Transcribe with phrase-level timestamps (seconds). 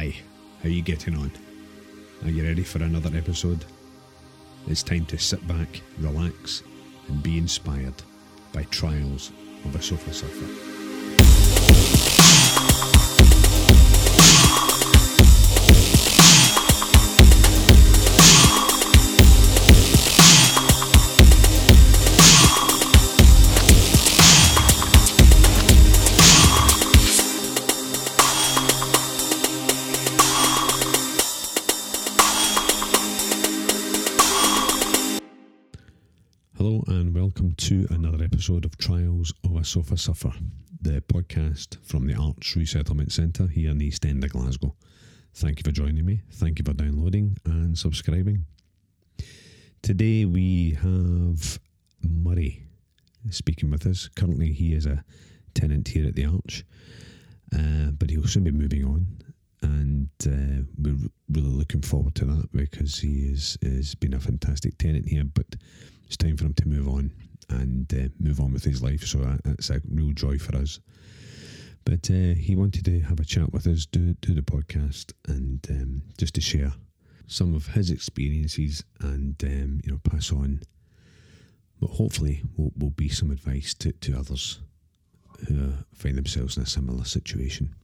[0.00, 0.14] Hi,
[0.62, 1.30] how you getting on?
[2.22, 3.66] Are you ready for another episode?
[4.66, 6.62] It's time to sit back, relax,
[7.08, 8.02] and be inspired
[8.50, 9.30] by Trials
[9.66, 10.79] of a Sofa Surfer.
[39.60, 40.32] Of Sofa Surfer,
[40.80, 44.74] the podcast from the Arts Resettlement Centre here in the East End of Glasgow.
[45.34, 46.22] Thank you for joining me.
[46.32, 48.46] Thank you for downloading and subscribing.
[49.82, 51.60] Today we have
[52.02, 52.62] Murray
[53.28, 54.08] speaking with us.
[54.16, 55.04] Currently, he is a
[55.52, 56.64] tenant here at the Arch,
[57.54, 59.06] uh, but he'll soon be moving on.
[59.60, 60.96] And uh, we're
[61.28, 65.24] really looking forward to that because he is has been a fantastic tenant here.
[65.24, 65.56] But
[66.06, 67.12] it's time for him to move on
[67.50, 69.04] and uh, move on with his life.
[69.04, 70.80] So that, that's a real joy for us.
[71.84, 75.66] But uh, he wanted to have a chat with us, do do the podcast, and
[75.70, 76.72] um, just to share
[77.26, 80.60] some of his experiences and um, you know pass on
[81.78, 84.60] what hopefully will, will be some advice to, to others
[85.48, 87.74] who uh, find themselves in a similar situation.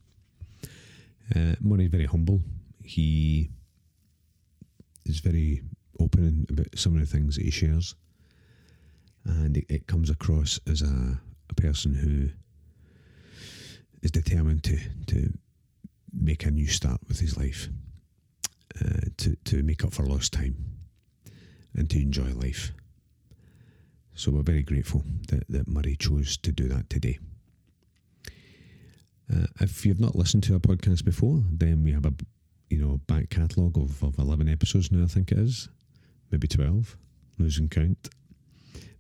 [1.34, 2.42] Uh, Murray's very humble.
[2.84, 3.51] He
[5.06, 5.62] is very
[5.98, 7.95] open about some of the things that he shares,
[9.27, 12.31] and it, it comes across as a, a person who
[14.03, 15.33] is determined to to
[16.13, 17.69] make a new start with his life,
[18.81, 20.57] uh, to to make up for lost time,
[21.75, 22.73] and to enjoy life.
[24.15, 27.19] So we're very grateful that, that Murray chose to do that today.
[29.31, 32.15] Uh, if you've not listened to our podcast before, then we have a
[32.71, 35.05] you know back catalogue of, of eleven episodes now.
[35.05, 35.69] I think it is,
[36.31, 36.97] maybe twelve,
[37.39, 38.09] losing count.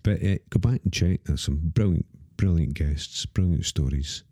[0.06, 1.24] But uh, go back and check.
[1.24, 4.22] There's some brilliant, brilliant guests, brilliant stories,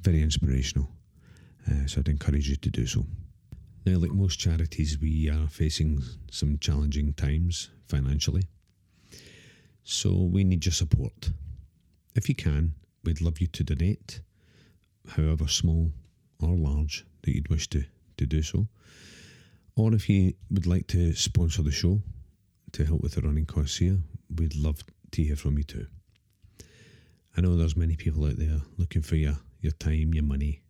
[0.00, 0.92] very inspirational.
[1.68, 3.04] Uh, so I'd encourage you to do so.
[3.84, 8.44] Now, like most charities, we are facing some challenging times financially.
[9.82, 11.30] So we need your support.
[12.14, 14.20] If you can, we'd love you to donate,
[15.16, 15.90] however small
[16.40, 17.82] or large that you'd wish to,
[18.18, 18.68] to do so.
[19.74, 22.02] Or if you would like to sponsor the show
[22.70, 23.98] to help with the running costs here,
[24.36, 25.86] we'd love to hear from you too.
[27.36, 30.62] I know there's many people out there looking for your, your time, your money,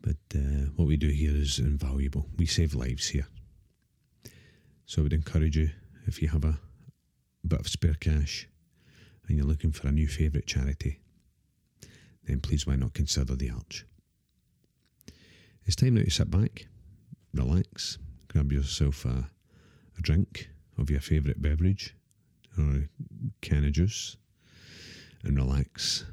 [0.00, 2.26] but uh, what we do here is invaluable.
[2.36, 3.26] We save lives here.
[4.86, 5.70] So I would encourage you,
[6.06, 6.58] if you have a
[7.46, 8.48] bit of spare cash
[9.26, 11.00] and you're looking for a new favourite charity,
[12.24, 13.86] then please why not consider the Arch.
[15.64, 16.66] It's time now to sit back,
[17.32, 19.28] relax, grab yourself a,
[19.98, 21.94] a drink of your favourite beverage
[22.58, 22.88] or a
[23.40, 24.16] can of juice
[25.24, 26.04] and relax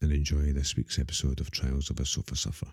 [0.00, 2.68] and enjoy this week's episode of Trials of a Sofa Surfer.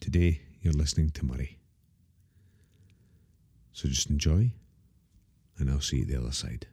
[0.00, 1.58] Today you're listening to Murray.
[3.72, 4.50] So just enjoy
[5.58, 6.66] and I'll see you the other side.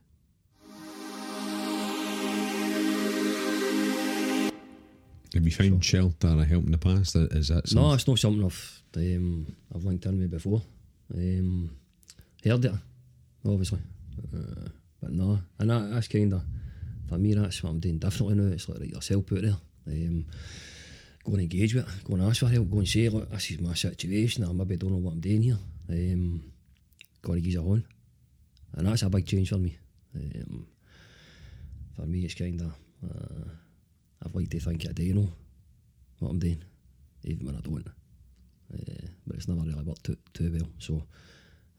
[5.34, 7.16] Have you found shelter or help in the past?
[7.16, 7.94] Is that No, something?
[7.96, 10.62] it's not something I've um, I've linked in with before.
[11.14, 11.72] Um,
[12.44, 12.72] heard it,
[13.46, 13.80] obviously,
[14.36, 14.70] Uh,
[15.02, 16.42] but no, and that, that's kind of,
[17.08, 18.52] for me, that's what I'm doing differently now.
[18.54, 19.58] It's like, right, yourself out there.
[19.88, 20.26] Um,
[21.24, 23.52] go and engage with it, go and ask for help, go and say, look, this
[23.52, 25.58] is my situation, I maybe don't know what I'm doing here.
[25.90, 26.52] Um,
[27.22, 27.86] got to give it on.
[28.74, 29.78] And that's a big change for me.
[30.16, 30.68] Um,
[31.96, 33.50] for me, it's kind of, uh,
[34.24, 35.30] I'd like to think I do know
[36.20, 36.64] what I'm doing,
[37.24, 37.88] even when I don't.
[38.74, 40.70] Uh, but it's never really worked too, too well.
[40.80, 41.04] So,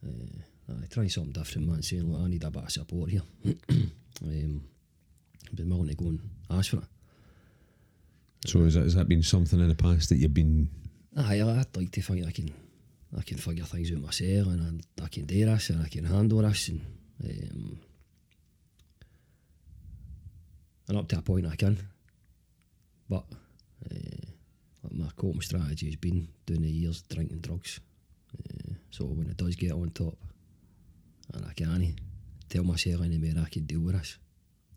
[0.06, 1.82] uh, I try something different, man.
[1.82, 3.22] Saying, look, I need a bit of support here.
[3.71, 4.62] um,
[5.49, 6.84] I've been willing to go and ask for it.
[8.47, 10.69] So has that, has that been something in the past that you've been?
[11.16, 12.53] Aye, I'd like to think I can,
[13.16, 16.04] I can figure things out myself, and I, I can do this, and I can
[16.04, 16.80] handle this, and
[17.24, 17.78] um,
[20.89, 21.78] and up to a point I can.
[23.09, 23.24] But
[23.91, 24.27] uh,
[24.83, 27.80] like my coping strategy has been doing the years drinking drugs.
[28.39, 30.16] Uh, so when it does get on top,
[31.33, 32.01] and I can't
[32.49, 34.19] tell myself anymore I can deal with this.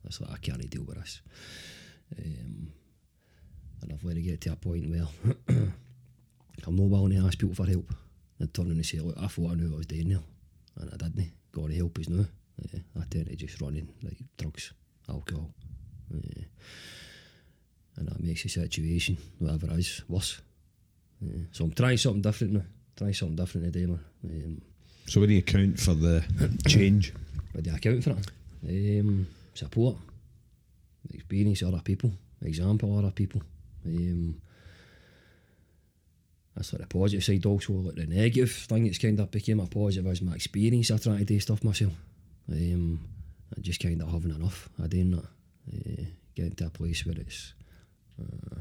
[0.06, 1.22] It's like I can't deal with this.
[2.18, 2.72] Um,
[3.82, 5.08] and I've let it get to a point where
[6.68, 7.94] I'm not willing to ask people for help
[8.40, 10.24] and turning and say, look, I thought I knew what I was doing there.
[10.78, 11.32] And I didn't.
[11.52, 12.26] Got to help us now.
[12.62, 14.74] Uh, I tend to just run in like drugs,
[15.10, 15.50] alcohol.
[16.14, 16.44] Uh,
[17.98, 20.42] and that makes the situation, whatever it is, worse.
[21.22, 21.44] Yeah.
[21.52, 22.62] So I'm trying something different now.
[22.96, 24.00] Trying something different today, man.
[24.24, 24.62] Um,
[25.10, 26.24] So, what do you account for the
[26.68, 27.14] change?
[27.52, 29.00] but do I account for it?
[29.00, 29.26] Um,
[29.56, 29.98] support,
[31.12, 32.12] experience of other people,
[32.44, 33.42] example of other people.
[33.84, 34.40] Um,
[36.56, 37.44] that's like the positive side.
[37.48, 41.02] Also, like the negative thing that's kind of became a positive is my experience of
[41.02, 41.94] trying to do stuff myself.
[42.48, 43.00] Um,
[43.56, 45.26] and just kind of having enough I doing that.
[45.74, 46.04] Uh,
[46.36, 47.54] getting to a place where it's
[48.22, 48.60] uh,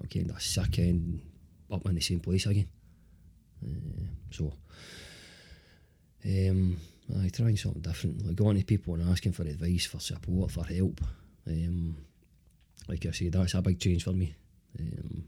[0.00, 1.20] I'm kind of sick and
[1.72, 2.68] up in the same place again.
[3.64, 4.52] Uh, so,
[6.24, 6.76] um,
[7.18, 10.64] I trying something different, like going to people and asking for advice, for support, for
[10.64, 11.00] help.
[11.46, 11.96] Um,
[12.88, 14.34] like I said, that's a big change for me.
[14.78, 15.24] Um,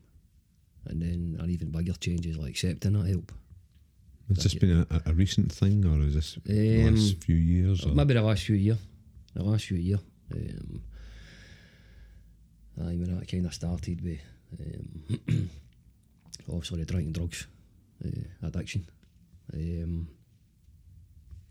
[0.86, 3.32] and then an even bigger change is like accepting that help.
[4.28, 7.84] Has this been a, a recent thing, or is this Um, last few years?
[7.84, 7.92] Or?
[7.92, 8.78] Maybe the last few years.
[9.34, 10.00] The last few years.
[10.32, 10.82] Um,
[12.80, 14.20] aye, when that kind of started with
[14.60, 15.50] um,
[16.48, 17.46] obviously the drinking drugs
[18.04, 18.86] uh, addiction.
[19.52, 20.08] Um,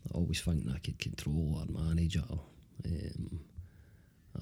[0.07, 2.39] I always think that I could control or manage it or
[2.85, 3.39] um,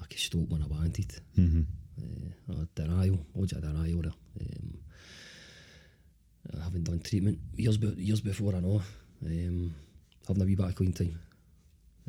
[0.00, 1.12] I could stop when I wanted.
[1.36, 1.62] hmm
[2.00, 4.16] Uh, uh, denial, loads of denial there.
[4.40, 4.78] Um,
[6.58, 8.80] I haven't done treatment years be- years before I know.
[9.26, 9.74] Um,
[10.26, 11.18] having a wee bit of clean time.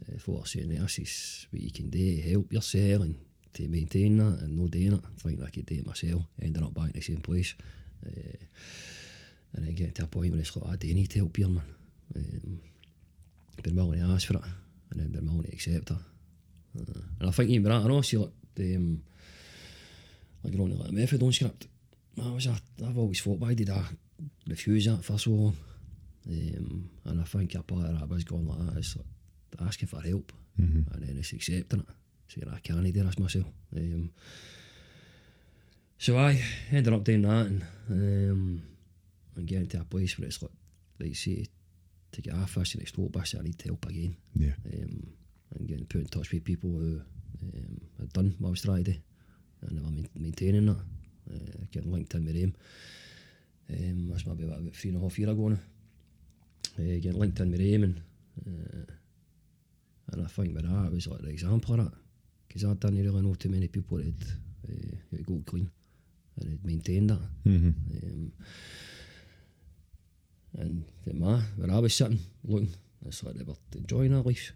[0.02, 3.16] Uh, for saying this is what you can do to help yourself and
[3.54, 5.04] to maintain that and no doing it.
[5.04, 6.22] I think I could do it myself.
[6.42, 7.54] Ending up back in the same place.
[8.06, 8.38] Uh,
[9.54, 11.50] and then getting to a point where it's like, I do need to help here,
[11.50, 11.64] man.
[12.16, 12.60] Um,
[13.64, 14.44] been willing to ask for it
[14.92, 15.98] and then been willing to accept it.
[16.80, 19.04] Uh, and I think even that, I know, like, the, um,
[20.44, 21.68] like going to like methadone script.
[22.22, 22.56] I was a,
[22.86, 23.84] I've always thought why did I
[24.48, 25.58] refuse that for so long?
[26.28, 29.88] Um, and I think a part of that was going like that is like asking
[29.88, 31.86] for help hmm and then it's accepting it.
[32.28, 33.46] Saying I can't do this myself.
[33.76, 34.12] Um,
[35.98, 38.64] so I ended up doing that and um,
[39.36, 40.52] and getting to a place where it's like
[41.00, 41.46] like you say
[42.12, 44.16] to get off this and stop this I need to help again.
[44.36, 44.54] Yeah.
[44.74, 45.08] Um,
[45.56, 47.02] and getting put in touch with people who
[47.44, 48.98] um, had done what I was trying to do
[49.62, 50.82] and they were main- maintaining that.
[51.32, 52.56] Uh, getting linked in with them.
[53.70, 55.60] Um, that's maybe about, about three and a half year ago now.
[56.80, 58.02] Uh, getting linked in with them and
[58.48, 58.92] uh,
[60.12, 61.94] and I think with that it was like the example of that
[62.48, 64.24] because I didn't really know too many people that had,
[64.70, 65.70] uh, had got clean
[66.40, 67.22] and had maintained that.
[67.44, 68.32] hmm Um,
[70.58, 70.84] and
[71.14, 72.74] ma, where I was sitting looking,
[73.06, 74.54] it's like they were enjoying their life.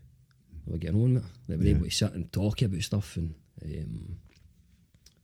[0.65, 1.29] They were getting on with it.
[1.47, 1.75] They were Yeah.
[1.75, 3.33] able to sit and talk about stuff, and
[3.63, 4.17] um,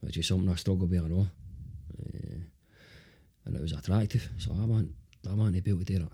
[0.02, 1.28] which is something I struggle with, I know.
[2.00, 2.40] Uh,
[3.46, 4.92] and it was attractive, so I want,
[5.30, 6.12] I want to be able to do that.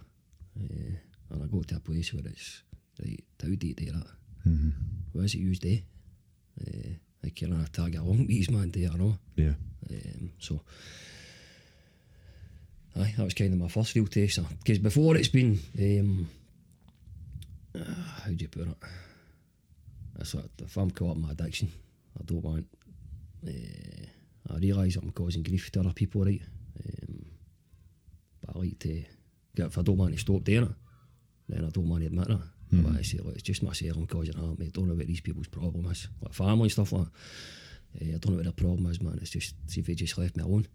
[0.59, 0.95] Uh,
[1.29, 2.63] and I go to a place where it's
[3.01, 4.07] right, how do you do that?
[4.43, 4.69] hmm
[5.11, 5.77] What is it used to?
[6.61, 6.89] Uh,
[7.23, 9.17] I can tag along these man, do you know?
[9.35, 9.53] Yeah.
[9.89, 10.61] Um, so,
[12.99, 14.43] aye, that was kind of my first real taster.
[14.59, 16.29] Because before it's been, um,
[17.75, 17.83] uh,
[18.23, 18.77] how do you put it?
[20.19, 21.71] It's like if I'm caught up in my addiction,
[22.19, 22.65] I don't want.
[23.47, 24.05] Uh,
[24.53, 26.41] I realise I'm causing grief to other people, right?
[26.83, 27.25] Um,
[28.41, 29.03] but I like to.
[29.55, 30.71] If I don't want to stop doing it,
[31.49, 32.39] then I don't want to admit it.
[32.73, 32.83] Mhm.
[32.83, 34.57] But I say, like, it's just myself I'm causing harm.
[34.61, 36.07] I don't know what these people's problem is.
[36.21, 37.11] Like family and stuff like that.
[38.01, 39.17] Eh, I don't know what their problem is, man.
[39.21, 40.67] It's just, see if they just left me alone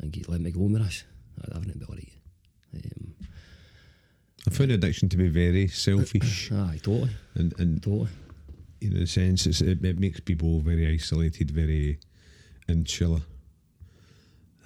[0.00, 1.04] and get, let me go with this,
[1.44, 2.12] I'd have it be alright.
[2.74, 3.14] Um,
[4.46, 8.08] I found addiction to be very selfish, aye, totally, and and totally.
[8.80, 11.98] in a sense, it's, it, it makes people very isolated, very
[12.68, 13.22] insular.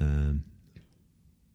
[0.00, 0.44] Um,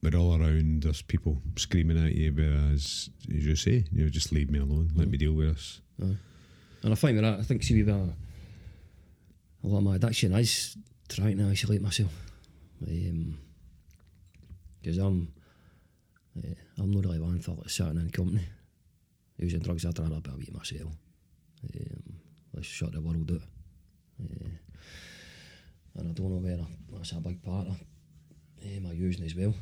[0.02, 4.32] but all around, there's people screaming at you, whereas, as you say, you know, just
[4.32, 5.82] leave me alone, let me deal with this.
[6.00, 8.14] And I think with that, I think see a, a
[9.64, 10.78] lot of my addiction is
[11.10, 12.12] trying to isolate myself.
[14.86, 15.34] Because I'm,
[16.44, 18.46] eh, I'm not really one for sitting in company.
[19.40, 20.92] Using drugs, I'd rather be myself.
[21.74, 22.04] Um,
[22.54, 23.42] let's shut the world out.
[24.22, 24.48] Eh,
[25.96, 27.82] and I don't know whether that's a big part of
[28.64, 29.56] eh, my using as well.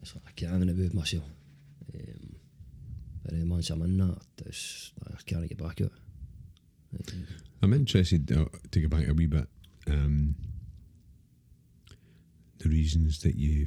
[0.00, 1.24] It's like I can't remove myself.
[1.94, 2.36] Um,
[3.22, 5.92] but then once I'm in that, it's, I can't get back out.
[7.62, 9.48] I'm interested uh, to go back a wee bit.
[9.86, 10.34] Um,
[12.56, 13.66] the reasons that you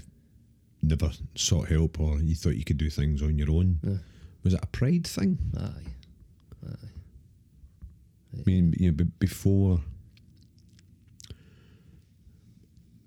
[0.87, 3.79] never sought help or you thought you could do things on your own.
[3.83, 3.97] Yeah.
[4.43, 5.37] Was it a pride thing?
[5.57, 6.67] Aye.
[6.67, 6.87] aye.
[8.37, 9.79] I mean, you know, b- before,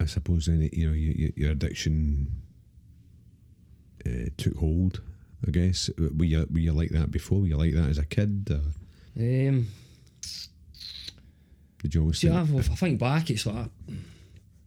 [0.00, 2.28] I suppose, then you know, your, your- your addiction
[4.06, 5.00] uh, took hold.
[5.46, 7.40] I guess were you were you like that before?
[7.40, 8.48] Were you like that as a kid?
[8.50, 8.60] Or
[9.16, 9.68] Um,
[11.82, 12.50] did you always see, think?
[12.50, 13.70] I, if I think back, it's like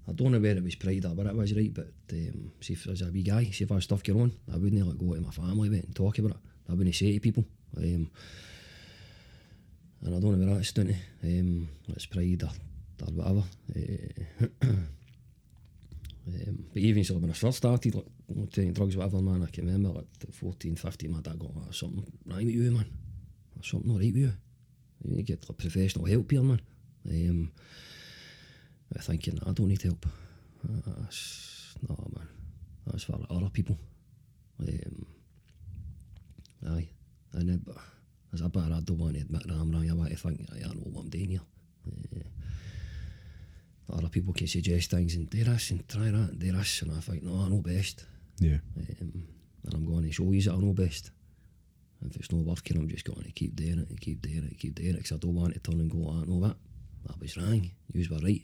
[0.08, 1.74] I don't know where it was pride or what it was, right?
[1.74, 4.58] But um, see, if there's a wee guy, see if I had stuff going I
[4.58, 6.38] wouldn't like go to my family it and talk about it.
[6.70, 7.46] I wouldn't say to people.
[7.78, 8.10] Um,
[10.04, 10.96] and I don't know where that's down to.
[11.24, 12.50] Um, it's pride or,
[13.06, 13.44] or whatever.
[13.76, 14.46] Uh,
[16.28, 18.06] um, but even so, when I first started, like,
[18.52, 22.12] taking drugs, whatever, man, I can remember like 14, 15, my dad got oh, something
[22.26, 22.90] right with you, man.
[23.56, 24.34] There's something not right with you.
[25.04, 26.62] You need to get like, professional help here, man.
[27.08, 27.52] Um,
[29.00, 30.06] thinking, I don't need help.
[30.64, 32.28] That's, no, man.
[32.86, 33.78] That's for other people.
[34.60, 35.06] Um,
[36.68, 36.90] aye.
[37.34, 37.78] And then, but
[38.34, 39.90] as a bad, I don't want to admit that I'm wrong.
[39.90, 41.42] I want to think, I know what I'm doing here.
[43.90, 46.82] Uh, other people can suggest things and do this and try that and do this.
[46.82, 48.06] And I think, no, I know best.
[48.40, 48.58] Yeah.
[48.78, 49.24] Um,
[49.64, 51.12] and I'm going to show you that I know best.
[52.04, 54.44] If it's not working, I'm just going to keep doing it and keep doing it
[54.44, 56.56] and keep doing it because I don't want to turn and go, I know that.
[57.08, 57.70] That was wrong.
[57.94, 58.42] You were right.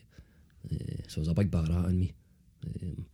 [0.65, 0.75] Uh,
[1.07, 2.13] so there's a big bar in me.
[2.65, 3.05] Um,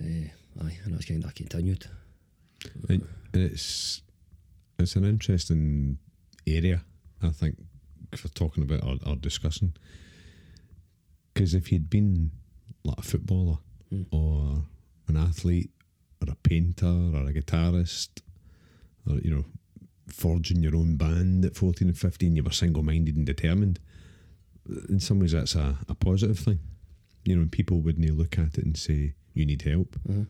[0.00, 1.86] uh, aye, and that's kind of continued.
[2.88, 4.02] And, and it's
[4.78, 5.98] it's an interesting
[6.46, 6.82] area,
[7.22, 7.56] I think,
[8.16, 9.74] for talking about or, or discussing.
[11.34, 12.30] Because if you'd been
[12.84, 13.58] like a footballer
[13.92, 14.06] Mm.
[14.12, 14.62] or
[15.08, 15.70] an athlete
[16.24, 18.20] or a painter or a guitarist
[19.04, 19.44] or, you know,
[20.06, 23.80] forging your own band at 14 and 15, you were single minded and determined.
[24.88, 26.60] In some ways, that's a, a positive thing.
[27.24, 29.96] You know, people wouldn't look at it and say, you need help.
[30.08, 30.24] Uh-huh.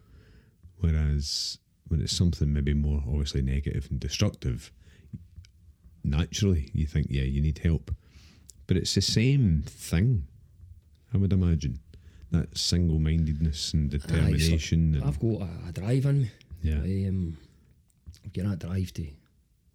[0.78, 1.58] Whereas
[1.88, 4.72] when it's something maybe more obviously negative and destructive,
[6.04, 7.94] naturally you think, yeah, you need help.
[8.66, 10.26] But it's the same thing,
[11.12, 11.80] I would imagine.
[12.30, 14.94] That single mindedness and determination.
[14.94, 16.30] and, I've got a, a drive in me.
[16.62, 17.08] yeah.
[17.08, 17.36] Um,
[18.24, 19.06] I've got a drive to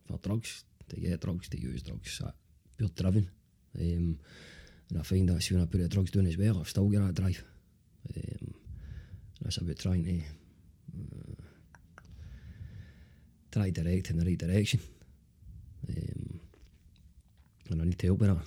[0.07, 2.19] for drugs, to get drugs, to use drugs.
[2.19, 2.33] That
[2.77, 3.29] pure driven.
[3.79, 4.19] Um,
[4.89, 7.07] and I find that when I put the drugs down as well, I've still got
[7.07, 7.43] that drive.
[8.15, 8.53] Um,
[9.41, 10.21] that's about trying to
[10.97, 11.35] uh,
[13.51, 14.79] try direct in the right direction.
[15.89, 16.39] Um,
[17.69, 18.45] and I need to help with that.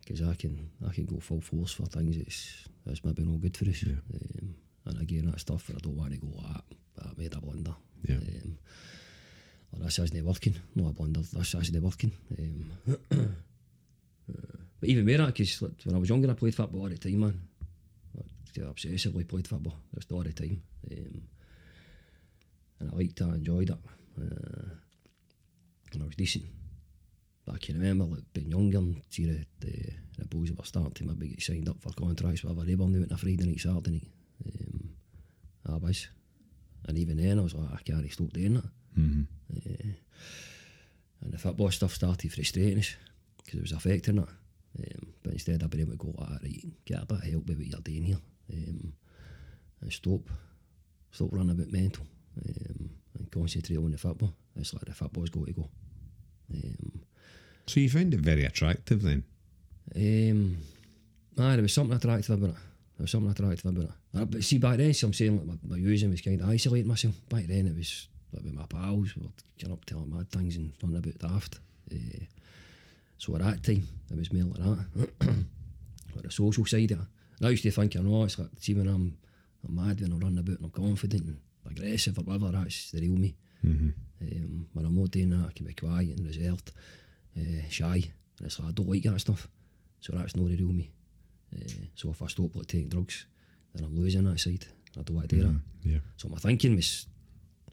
[0.00, 3.56] Because I can I can go full force for things that's, that's maybe not good
[3.56, 3.82] for us.
[3.84, 3.94] Yeah.
[4.12, 4.54] Um,
[4.86, 6.62] and again, that stuff where I don't want to go, ah,
[7.00, 7.74] I made a blunder.
[8.08, 8.16] Yeah.
[8.16, 8.58] Um,
[9.72, 10.54] or this isn't working.
[10.74, 12.12] No, a blunder, this isn't working.
[12.38, 12.72] Um,
[13.12, 13.16] uh,
[14.80, 16.98] but even more that, because like, when I was younger, I played football all the
[16.98, 17.40] time, man.
[18.56, 20.62] I obsessively played football, just all the time.
[20.90, 21.22] Um,
[22.80, 23.78] and I liked that, I enjoyed it.
[24.18, 24.74] Uh,
[25.92, 26.44] and I was decent.
[27.44, 30.64] But I can remember like, being younger and see the, the, the boys that were
[30.64, 33.44] starting to maybe get signed up for contracts, whatever, they were new on a Friday
[33.44, 34.08] night, Saturday night.
[34.46, 34.90] Um,
[35.68, 36.08] I was.
[36.86, 38.70] And even then, I was like, I can't stop doing that.
[38.94, 39.22] hmm
[39.54, 39.92] Uh,
[41.22, 42.96] and the football stuff started frustrating us
[43.50, 44.28] because it was affecting it.
[44.78, 47.46] Um, but instead, I've been able to go, ah, right, get a bit of help
[47.46, 48.18] with what you're doing here
[48.52, 48.92] um,
[49.80, 50.20] and stop,
[51.10, 52.06] stop running a bit mental
[52.46, 54.32] um, and concentrate on the football.
[54.54, 55.68] It's like the football's got to go.
[56.54, 57.00] Um,
[57.66, 59.24] So you find it very attractive then?
[59.96, 60.58] um,
[61.38, 62.56] aye, there was something attractive about it.
[62.96, 63.90] There was something attractive about it.
[64.16, 66.48] Uh, but see, back then, so I'm saying like my, my using was kind of
[66.48, 67.14] isolating myself.
[67.28, 70.54] Back then, it was like with my pals, we were getting up telling mad things
[70.56, 71.58] and running about daft.
[71.92, 72.24] Uh,
[73.20, 75.10] so at that time, it was more like that.
[76.14, 77.06] like the social side of it.
[77.44, 79.16] I used to think, you know, it's like, see when I'm,
[79.66, 81.38] I'm mad when I'm running about and I'm confident and
[81.70, 83.36] aggressive or whatever, that's the real me.
[83.62, 83.90] hmm
[84.22, 86.72] Um, when I'm not doing that, I can be quiet and reserved,
[87.38, 87.96] uh, shy,
[88.38, 89.48] and it's like I don't like that stuff.
[90.00, 90.90] So that's not the real me.
[91.54, 93.26] Uh, so if I stop like taking drugs,
[93.74, 94.66] then I'm losing that side.
[94.98, 95.60] I don't want to do that.
[95.82, 95.98] Yeah.
[96.16, 97.06] So my thinking was,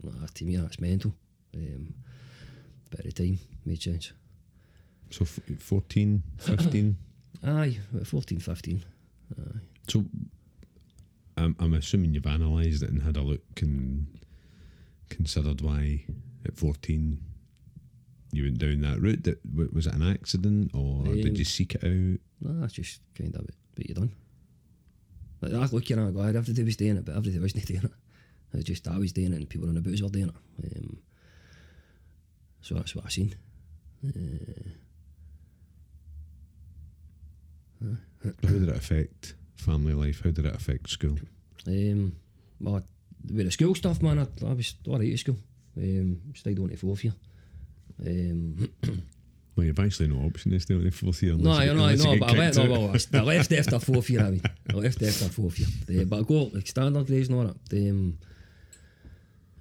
[0.04, 1.14] nah, to me that's mental.
[1.56, 1.94] Um,
[2.90, 4.12] but at the time, made sense.
[5.10, 6.98] So f- 14, 15.
[7.44, 8.84] Aye, about 14, 15.
[9.38, 9.42] Aye.
[9.88, 10.06] so
[11.38, 14.08] I'm, I'm assuming you've analysed it and had a look and
[15.10, 16.04] considered why
[16.46, 17.20] at 14
[18.34, 19.24] you went down that route.
[19.24, 19.40] That,
[19.74, 22.20] was it an accident or Um, did you seek it out?
[22.42, 23.48] Nah, that's just kind of.
[23.76, 24.12] But you done.
[25.42, 27.40] Like, I look at it and I go, "Aye, everybody was doing it, but everybody
[27.40, 27.92] wasn't doing it.
[28.54, 30.76] It was just I was doing it and people on the booze were doing it.
[30.78, 30.98] Um,
[32.62, 33.36] so that's what I seen.
[34.06, 34.70] Uh,
[37.82, 40.22] How did it affect family life?
[40.24, 41.18] How did it affect school?
[41.68, 42.16] um,
[42.60, 42.82] well,
[43.34, 45.38] with the school stuff, man, I, I was alright at school.
[45.76, 47.14] Um, stayed on to fourth year.
[48.06, 48.70] Um,
[49.58, 51.34] Well, you've actually no option to stay on the fourth year.
[51.36, 54.22] No, you, unless you know, but I left, no, well, I left after fourth year,
[54.22, 54.44] I mean.
[54.70, 56.02] I left after fourth year.
[56.02, 57.76] Uh, but I got like standard grades and all that.
[57.90, 58.20] Um,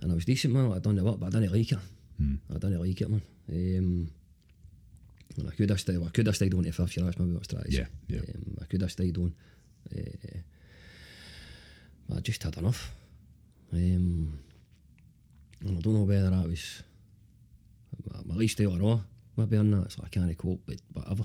[0.03, 0.71] and I was decent, man.
[0.71, 1.79] I done the work, but I didn't like it.
[2.19, 2.35] Hmm.
[2.51, 3.23] I didn't like it, man.
[3.49, 4.11] Um,
[5.47, 7.63] I could have stayed, I could have stayed on to fifth that's maybe to say.
[7.69, 8.21] Yeah, yeah.
[8.21, 9.35] Um, I could have stayed on.
[9.95, 10.39] Uh,
[12.09, 12.93] but I just had enough.
[13.73, 14.39] Um,
[15.61, 16.83] and I don't know whether that was
[18.11, 19.01] my, my lifestyle or not.
[19.37, 21.25] Maybe on that, so I can't cope with whatever.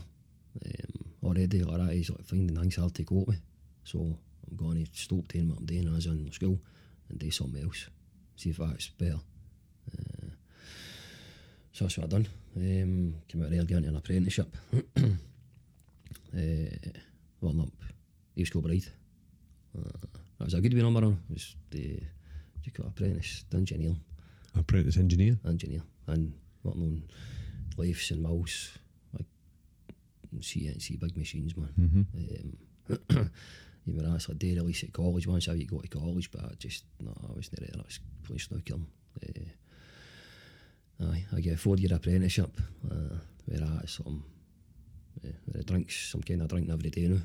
[0.66, 3.42] Um, already, like that is like finding things hard to cope with.
[3.84, 6.60] So I'm going to stop doing what I'm doing as in school
[7.10, 7.88] and do something else.
[8.36, 9.20] See if that's better.
[9.94, 10.28] Uh,
[11.72, 12.28] so that's what I've done.
[12.56, 14.56] Um, came out got into an apprenticeship.
[14.76, 14.80] uh,
[17.42, 17.70] working up
[18.36, 18.88] East Kilbride.
[19.78, 19.90] Uh,
[20.38, 21.20] that was a good wee number on.
[21.30, 22.02] It was the
[22.64, 23.96] you got apprentice engineer,
[24.56, 25.38] Apprentice engineer.
[25.48, 27.04] engineer, and working on
[27.78, 28.78] lifts and mills,
[29.14, 29.26] like
[30.40, 31.70] CNC big machines, man.
[31.80, 33.18] Mm-hmm.
[33.18, 33.32] Um,
[33.88, 36.54] even that's like day release at college once I you go to college, but I
[36.60, 37.76] just no, I was not there.
[37.76, 38.76] I was playing snooker.
[39.24, 39.42] Uh,
[41.02, 42.60] aye, I get a four year apprenticeship.
[42.90, 44.24] Uh, where I some
[45.24, 47.22] uh, where I drink some kind of drink every day now.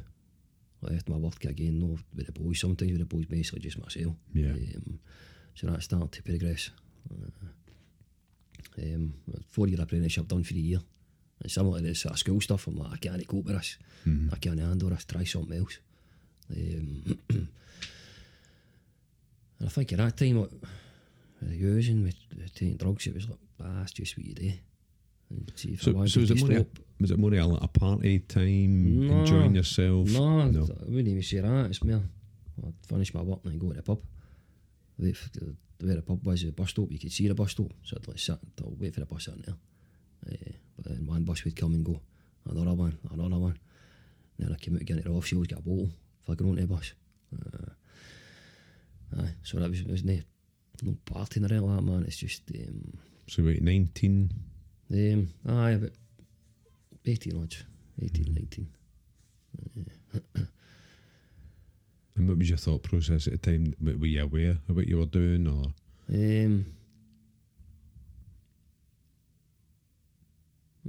[0.87, 2.61] I left my work again, no, with the boys.
[2.61, 4.15] Sometimes with the boys, basically just myself.
[4.33, 4.51] Yeah.
[4.51, 5.01] Um,
[5.55, 6.71] so that started to progress.
[7.11, 7.31] Uh,
[8.79, 9.15] um,
[9.51, 10.81] four year apprenticeship done for the year.
[11.43, 13.79] And some of this sort of school stuff, I'm like, I can't cope with this.
[14.07, 14.35] Mm-hmm.
[14.35, 15.79] I can't handle this, try something else.
[16.51, 17.49] Um, and
[19.65, 20.49] I think at that time,
[21.43, 24.53] the using, with, with taking drugs, it was like, ah, that's just what you do.
[25.57, 26.67] See So, so was it more a,
[27.01, 29.15] was it more like a party time, No.
[29.21, 30.09] enjoying yourself?
[30.11, 30.63] No, no.
[30.63, 31.67] I wouldn't even say that.
[31.67, 32.03] It's more,
[32.65, 34.01] I'd finish my work and then go to the pub.
[34.99, 37.51] Wait for the, where the pub was, the bus stop, you could see the bus
[37.51, 37.73] stop.
[37.83, 39.57] So I'd like sit, I'd wait for the bus in there.
[40.33, 42.01] Uh, but then one bus would come and go,
[42.49, 43.59] another one, another one.
[44.39, 45.91] Then I came out again to the offshore, get a bottle,
[46.25, 46.93] flicker onto the bus.
[47.35, 50.19] Uh, aye, so that was, there was no,
[50.83, 52.05] no partying or anything like that, man.
[52.07, 54.31] It's just, um, So about nineteen.
[54.93, 55.91] um, aye, about
[57.05, 57.65] 18 odds,
[58.03, 58.69] 18, 19.
[62.17, 63.75] And what was your thought process at the time?
[63.81, 65.73] Were you aware of what you were doing, or
[66.09, 66.67] Um,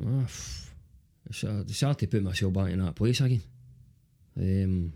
[0.05, 0.25] ah,
[1.29, 3.41] it's, uh, it's hard to put myself back in that place again.
[4.39, 4.93] Um,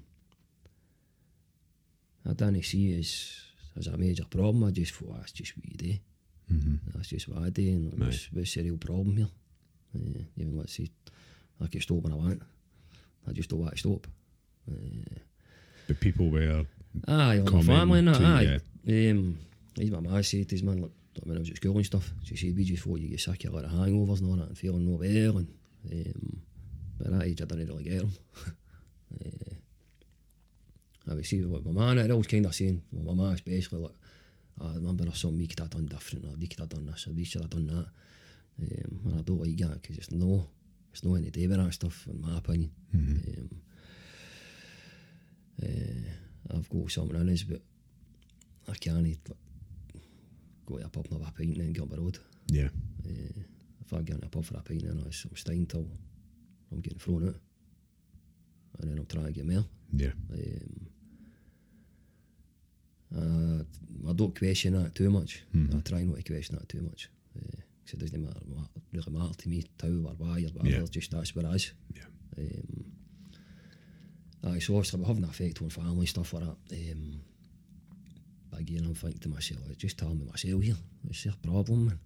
[2.25, 3.41] I didn't see it as,
[3.77, 4.63] as a major problem.
[4.63, 5.97] I just thought that's just what you do.
[6.51, 6.75] Mm-hmm.
[6.95, 7.67] That's just what I do.
[7.67, 8.07] And Right.
[8.07, 9.29] what's, what's the real problem here?
[9.95, 10.89] Uh, even let's say
[11.61, 12.41] I could stop when I want.
[13.27, 14.07] I just don't want to stop.
[14.69, 15.19] Uh,
[15.87, 16.65] but people were
[17.07, 18.59] Aye, on my family and that, aye.
[18.87, 19.37] Um,
[19.75, 20.91] he's my ma said to his man, like
[21.23, 23.43] when I was at school and stuff, she said, we just thought you get sick
[23.45, 25.37] of a lot of hangovers and all that and feeling no well.
[25.37, 25.47] And,
[25.91, 26.41] um,
[26.97, 28.11] but at that age, I didn't really get them.
[29.25, 29.53] uh,
[31.11, 33.79] I would see what my man, I'd always kind of saying, well, my ma especially,
[33.79, 33.91] like,
[34.59, 36.85] "Ah, I remember there's something we could have done different, or we could have done
[36.85, 37.87] this, or we should have done that.
[38.61, 40.47] Um, and I don't like that because it's no,
[40.91, 42.71] it's no any do with that stuff, in my opinion.
[42.95, 43.41] Mm-hmm.
[43.41, 43.49] Um,
[45.63, 47.61] uh, I've got in us, but
[48.67, 49.19] I can't like,
[50.65, 52.19] go to a pub and have a pint and then get on the road.
[52.47, 52.69] yeah.
[53.05, 53.41] Uh,
[53.83, 55.87] if I get in a pub for a pint, then I'm staying till
[56.71, 57.35] I'm getting thrown out.
[58.79, 59.65] And then I'm trying to get more.
[59.93, 60.11] Yeah.
[60.33, 60.87] Um,
[63.15, 63.63] uh,
[64.09, 65.43] I don't question that too much.
[65.53, 65.75] Mhm.
[65.77, 67.09] I try not to question that too much.
[67.33, 68.39] Because it doesn't matter,
[68.93, 70.85] really matter to me how or why or whatever, Yeah.
[70.89, 71.71] just that's what it is.
[71.95, 72.03] Yeah.
[72.37, 72.85] Um,
[74.43, 76.91] aye, so obviously we're having an effect on family stuff like that.
[76.91, 77.21] Um,
[78.49, 80.77] but again, I'm thinking to myself, it's just telling me myself here.
[81.09, 81.99] It's their problem, man.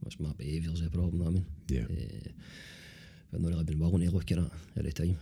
[0.00, 1.46] What's my behaviour's the problem, I mean.
[1.68, 1.82] Yeah.
[1.84, 2.30] Uh,
[3.32, 5.16] I've not really been willing to look at it at the time.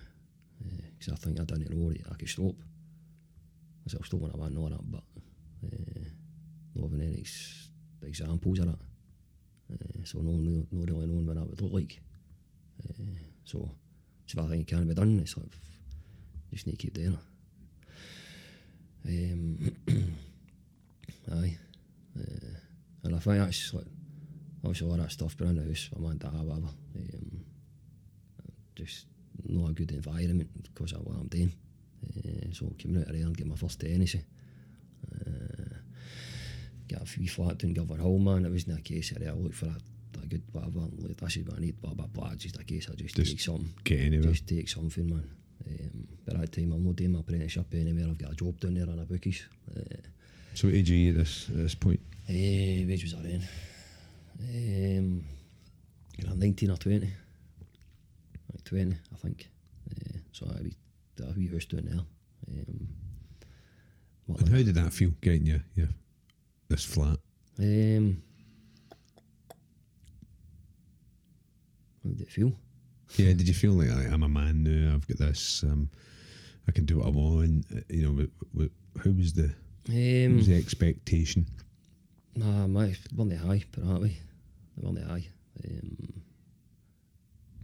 [0.98, 2.54] Because I think I didn't know that I could stop.
[3.86, 5.02] I said, I'll stop when I want and all that, but
[5.64, 6.08] uh,
[6.74, 7.70] not having any ex-
[8.02, 8.78] examples of that.
[9.72, 12.00] Uh, so no, no, no really knowing what that would look like.
[12.88, 13.70] Uh, so
[14.24, 15.52] it's if I think it can be done, it's like,
[16.52, 17.18] just need to keep doing
[19.06, 19.32] it.
[19.32, 19.76] Um,
[21.32, 21.58] aye.
[22.18, 22.56] Uh,
[23.04, 23.86] and I think that's like,
[24.64, 25.34] obviously all that stuff
[31.08, 31.30] around
[32.02, 32.72] the house, my mum and dad, whatever.
[32.72, 32.72] Just not a good environment because of what I'm doing.
[32.72, 34.14] Uh, so coming out of there and get my first tennis.
[34.14, 35.74] Uh,
[36.88, 38.44] get a few flat down Govanhill, man.
[38.46, 39.76] It wasn't a case of I look for a,
[40.22, 42.30] a good whatever, like, this is what I need, blah blah blah.
[42.32, 43.72] It's just a case I just, Just take something.
[43.84, 44.32] Get anywhere.
[44.32, 45.30] Just take something, man.
[45.68, 48.06] Um, but at that time, I'm not doing my apprenticeship anywhere.
[48.08, 49.44] I've got a job down there on a bookies.
[49.74, 49.80] Uh,
[50.54, 52.00] So what age are you at this at this point?
[52.28, 53.48] Eh, which was I then?
[54.40, 55.24] Um,
[56.26, 56.98] around 19 or 20.
[58.52, 59.48] Like 20, I think.
[59.90, 60.76] Uh, so I wee,
[61.20, 62.00] a wee house down there.
[62.48, 62.88] Um,
[64.38, 65.60] And how did that feel getting you?
[65.74, 65.86] Yeah.
[66.68, 67.18] This flat.
[67.58, 68.22] um,
[72.02, 72.52] How did it feel?
[73.16, 74.94] Yeah, did you feel like "Aye, I'm a man now?
[74.94, 75.62] I've got this.
[75.62, 75.90] Um,
[76.66, 77.66] I can do what I want.
[77.90, 79.54] You know, wh- wh- how was the
[79.88, 81.46] Um, was the expectation?
[82.34, 84.16] nah, my weren't high, it that way.
[84.76, 85.28] They weren't high.
[85.64, 86.22] Um,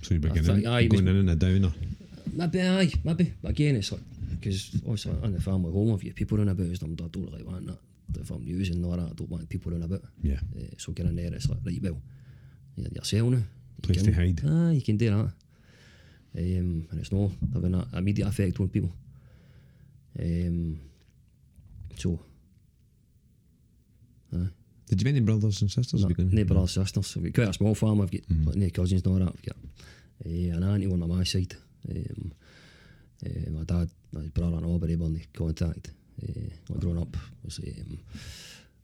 [0.03, 1.73] So you're I beginning I was- going in and a downer.
[2.33, 3.33] Maybe aye, maybe.
[3.43, 6.67] But again, it's like because obviously in the family home, if you people running about,
[6.67, 7.79] I don't really want that.
[8.21, 10.03] If I'm using all that, I don't want people running about.
[10.23, 12.01] Yeah, Uh, so getting there, it's like right, well,
[12.77, 13.37] you're yourself now.
[13.39, 13.45] You
[13.83, 14.41] Place can, to hide.
[14.47, 15.33] Ah, you can do that.
[16.37, 18.93] Um, and it's not having that immediate effect on people.
[20.19, 20.81] Um,
[21.97, 22.19] so,
[24.35, 24.49] aye.
[24.89, 26.05] Did you have any brothers and sisters?
[26.05, 27.17] No, no brothers, sisters.
[27.17, 28.03] I've got quite a small family.
[28.05, 29.29] I've got like, no cousins, no that.
[29.29, 29.57] I've got
[30.25, 31.55] uh, an auntie on my side.
[31.89, 32.33] Um,
[33.25, 35.91] uh, my dad, my brother and all, but they were in contact.
[36.23, 37.99] Uh, like growing up, was um,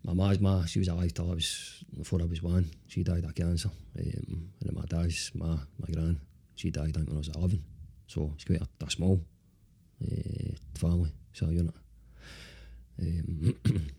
[0.04, 0.64] my ma's ma.
[0.64, 2.70] She was alive till I was before I was one.
[2.86, 3.70] She died of cancer.
[3.98, 6.20] Um, and then my dad's ma, my gran,
[6.54, 7.62] she died I think when I was eleven.
[8.06, 9.20] So it's quite a, a small
[10.04, 11.12] uh, family.
[11.32, 11.74] So unit.
[13.00, 13.56] Um,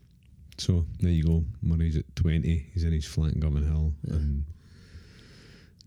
[0.58, 1.44] So there you go.
[1.62, 2.70] Murray's at 20.
[2.72, 4.44] He's in his flat in Govanhill and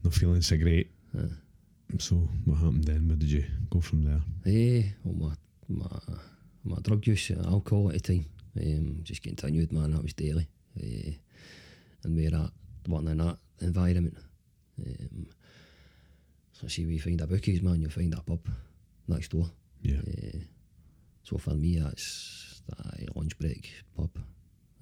[0.04, 0.92] not feeling so great.
[1.14, 1.24] Yeah.
[1.98, 3.08] So what happened then?
[3.08, 4.22] Where did you go from there?
[4.46, 5.36] Eh, well,
[5.68, 6.16] my, my,
[6.64, 8.26] my drug use, alcohol at the time,
[8.62, 10.48] um, just continued, man, that was daily.
[10.78, 11.12] Uh,
[12.04, 12.52] and we're at,
[12.88, 14.18] working in that environment.
[14.86, 15.28] Um,
[16.54, 18.48] so see, we find a bookies, man, you'll find a pub
[19.08, 19.50] next door.
[19.82, 19.98] Yeah.
[20.08, 20.40] Uh,
[21.24, 24.12] so for me, that's that lunch break pub.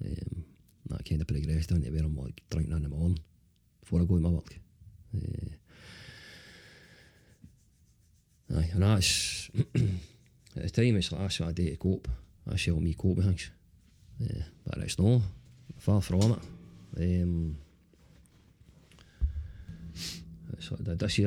[0.04, 0.44] Um,
[0.90, 3.18] that kind of progressed into where I'm like drinking in the morning
[3.80, 4.58] before I go to my work.
[5.16, 5.50] Uh,
[8.58, 9.50] aye, and that's
[10.56, 12.08] at the time it's like that's what I do to cope.
[12.46, 13.50] That's how me cope with things.
[14.22, 15.22] Uh, but it's not.
[15.78, 16.38] far from it.
[16.96, 17.56] Um,
[20.58, 20.80] it's like,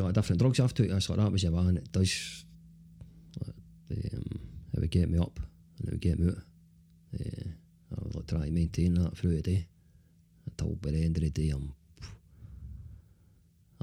[0.03, 0.91] like different drugs after it?
[0.91, 1.77] It's like that was your van.
[1.77, 2.43] It does
[3.45, 3.55] like,
[4.13, 4.39] um,
[4.73, 5.39] it would get me up
[5.79, 6.37] and it would get me out.
[7.13, 7.49] Uh,
[7.91, 9.67] I would like try to maintain that through the day
[10.45, 11.73] until by the end of the day I'm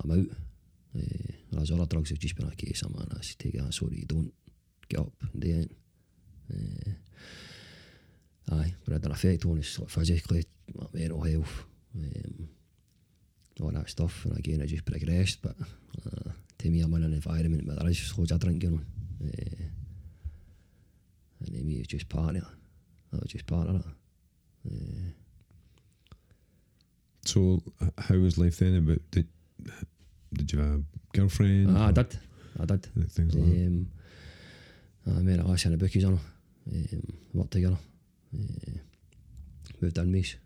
[0.03, 0.37] I'm out.
[1.57, 4.07] Other drugs have just been a case of man, that's take that so that you
[4.07, 4.33] don't
[4.89, 5.71] get up do it.
[6.51, 6.91] Uh,
[8.55, 12.49] aye, but it had an effect on us like physically, like mental health, um,
[13.61, 14.25] all that stuff.
[14.25, 15.43] And again, it just progressed.
[15.43, 15.57] But
[16.59, 18.87] to me, I'm in an environment where there is loads of drinking on.
[19.23, 19.65] Uh,
[21.41, 22.45] and to me, it's just part of it.
[23.13, 23.85] That was just part of it.
[27.25, 27.63] So
[27.99, 28.77] how was life then?
[28.77, 29.29] About did
[30.33, 31.77] did you have a girlfriend?
[31.77, 32.19] ah, I did.
[32.61, 32.87] I did.
[33.11, 33.67] Things like that.
[33.67, 33.89] Um,
[35.07, 36.23] I met a lass in the bookies on her.
[36.71, 37.03] Um,
[37.35, 37.79] worked together.
[38.35, 38.79] Uh,
[39.81, 40.37] moved in us.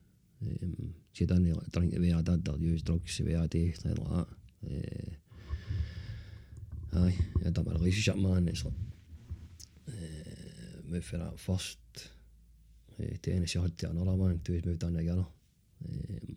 [0.42, 3.46] Um, she didn't like, drink the way I did or use drugs the way I
[3.46, 4.26] do, things like that.
[6.94, 8.48] Uh, aye, I had my relationship, man.
[8.48, 8.74] It's like,
[9.88, 11.78] uh, moved for that first
[13.00, 15.26] uh, tennis, I had to another one, two moved in together.
[15.88, 16.36] Um,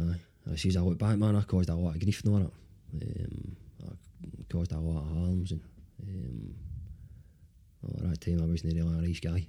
[0.00, 0.20] aye,
[0.56, 1.36] she's a look back, man.
[1.36, 2.52] I caused a lot of grief, no, it.
[3.02, 5.60] Um, I caused a lot of harms and
[6.02, 6.54] um,
[7.84, 9.46] at that time I wasn't really a nice guy.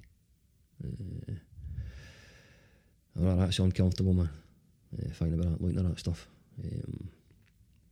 [0.82, 1.32] Uh,
[3.16, 4.30] well, that's uncomfortable, man.
[4.98, 6.26] Uh, finding about that, looking at that stuff.
[6.62, 7.08] Um,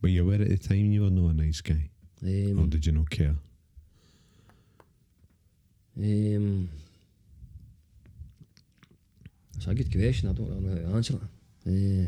[0.01, 1.89] Were you aware at the time you were not a nice guy?
[2.23, 3.35] or um, did you not care?
[5.97, 6.69] um,
[9.55, 10.29] it's a good question.
[10.29, 12.07] I don't know how to answer it.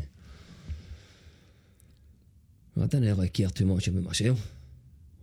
[2.80, 4.40] I didn't really care too much about myself.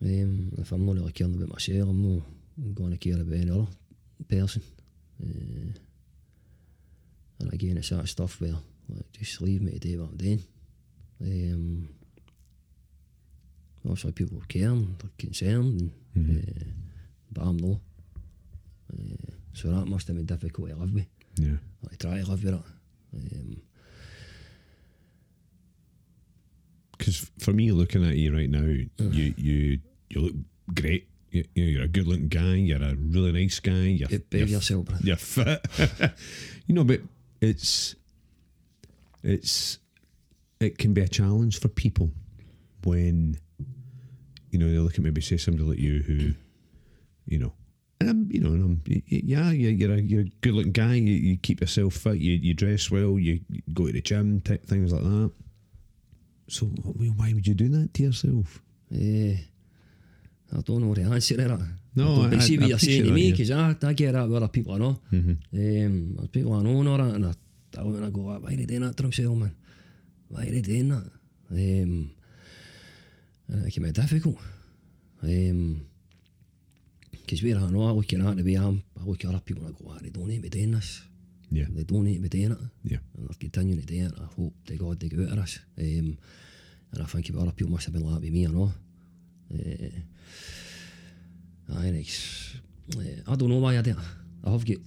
[0.02, 3.68] If I'm not really caring about myself, I'm not going to care about any other
[4.28, 4.62] person.
[5.22, 5.74] Uh,
[7.40, 8.56] and again, it's that stuff where
[8.90, 10.44] like, just leave me to do what I'm doing.
[11.22, 11.90] Um,
[13.84, 16.64] obviously, people care they're concerned, and, uh,
[17.32, 17.80] but I'm not.
[18.94, 21.08] Uh, so that must have been difficult to live with.
[21.36, 21.58] Yeah.
[21.92, 22.62] I try to live with it.
[23.16, 23.62] Um,
[27.00, 28.90] Because for me, looking at you right now, you
[29.38, 30.36] you you look
[30.76, 31.08] great.
[31.32, 32.56] You, you're a good looking guy.
[32.56, 33.72] You're a really nice guy.
[33.72, 34.98] You're, you you're, yourself, bro.
[35.02, 35.66] you're fit.
[36.68, 37.02] you know, but
[37.42, 37.96] it's
[39.24, 39.80] it's
[40.60, 42.12] it can be a challenge for people
[42.84, 43.38] when
[44.52, 46.34] you know they look at maybe say somebody like you who
[47.26, 47.54] you know
[48.02, 50.94] and I'm, you know, and I'm, yeah, you- you're a you're a good looking guy.
[50.94, 52.16] You, you keep yourself fit.
[52.18, 53.20] You you dress well.
[53.20, 53.42] You,
[53.74, 55.32] go to the gym, type things like that.
[56.50, 58.62] So why would you do that to yourself?
[58.92, 59.38] Eh,
[60.52, 61.68] I don't know the answer to that.
[61.96, 64.28] No, I, I- see I what you're saying to me because I, I get that
[64.28, 65.00] with other people I know.
[65.14, 65.32] Mm-hmm.
[65.54, 67.34] Um, there's people I know and all that, and I,
[67.78, 69.56] I and I go, why are they doing that to themselves, man?
[70.30, 71.10] Why are they doing that?
[71.52, 72.12] Um,
[73.48, 74.38] and it can be difficult.
[75.24, 75.86] Um,
[77.12, 79.40] because where I know I look at it the way I'm, I look at other
[79.40, 81.02] people and I go, ah, they don't need to be doing this.
[81.52, 81.66] Yeah.
[81.70, 82.60] They don't need to be doing it.
[82.84, 82.98] Yeah.
[83.18, 84.14] And they're continuing to do it.
[84.20, 85.60] I hope to God they get out of this.
[85.78, 86.18] Um,
[86.92, 88.70] and I think if other people must have been like with me or not.
[89.52, 89.90] Uh,
[91.94, 92.56] it's,
[92.96, 94.04] uh, I don't know why I did it.
[94.46, 94.78] I have got,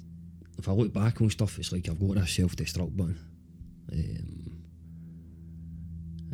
[0.58, 3.18] if I look back on stuff, it's like I've got a self-destruct button.
[3.92, 4.62] Um,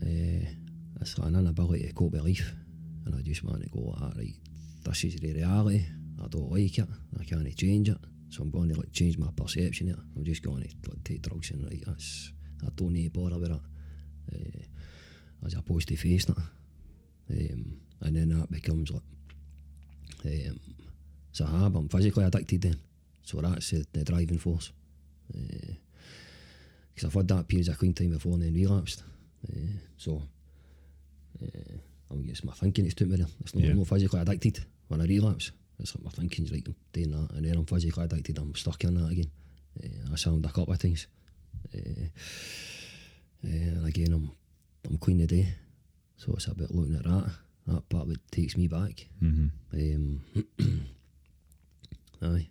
[0.03, 0.49] uh,
[1.01, 2.53] it's like an inability to cope with life.
[3.05, 4.35] And I just want to go, ah, right,
[4.85, 5.87] this is the reality.
[6.23, 6.89] I don't like it.
[7.19, 7.99] I can't change it.
[8.31, 9.89] So I'm going to like change my perception.
[9.89, 9.97] It.
[10.17, 12.33] I'm just going to like, take drugs and right, that's,
[12.65, 13.61] I don't need to bother with it.
[14.35, 16.35] Uh, as opposed to facing
[17.31, 17.53] it.
[17.53, 19.03] Um, and then that becomes like,
[20.25, 20.61] um,
[21.31, 21.79] it's a habit.
[21.79, 22.79] I'm physically addicted then.
[23.23, 24.73] So that's the, the driving force.
[25.31, 29.03] Because I've had that period of clean time before and then relapsed.
[29.49, 30.23] Uh, so
[31.43, 31.77] uh,
[32.13, 33.27] I guess my thinking is took me there.
[33.41, 33.71] It's not, Yeah.
[33.71, 35.53] I'm not physically addicted when I relapse.
[35.81, 38.39] It's like my thinking's like I'm doing that, and then I'm physically addicted.
[38.39, 39.31] I'm stuck in that again.
[39.83, 41.07] Uh, I sound a couple of things,
[41.75, 44.33] uh, uh, and again I'm
[44.89, 45.55] I'm clean today,
[46.17, 47.31] so it's a bit looking at that.
[47.67, 49.07] That part that takes me back.
[49.23, 49.51] Mm-hmm.
[49.75, 50.89] Um,
[52.23, 52.49] aye.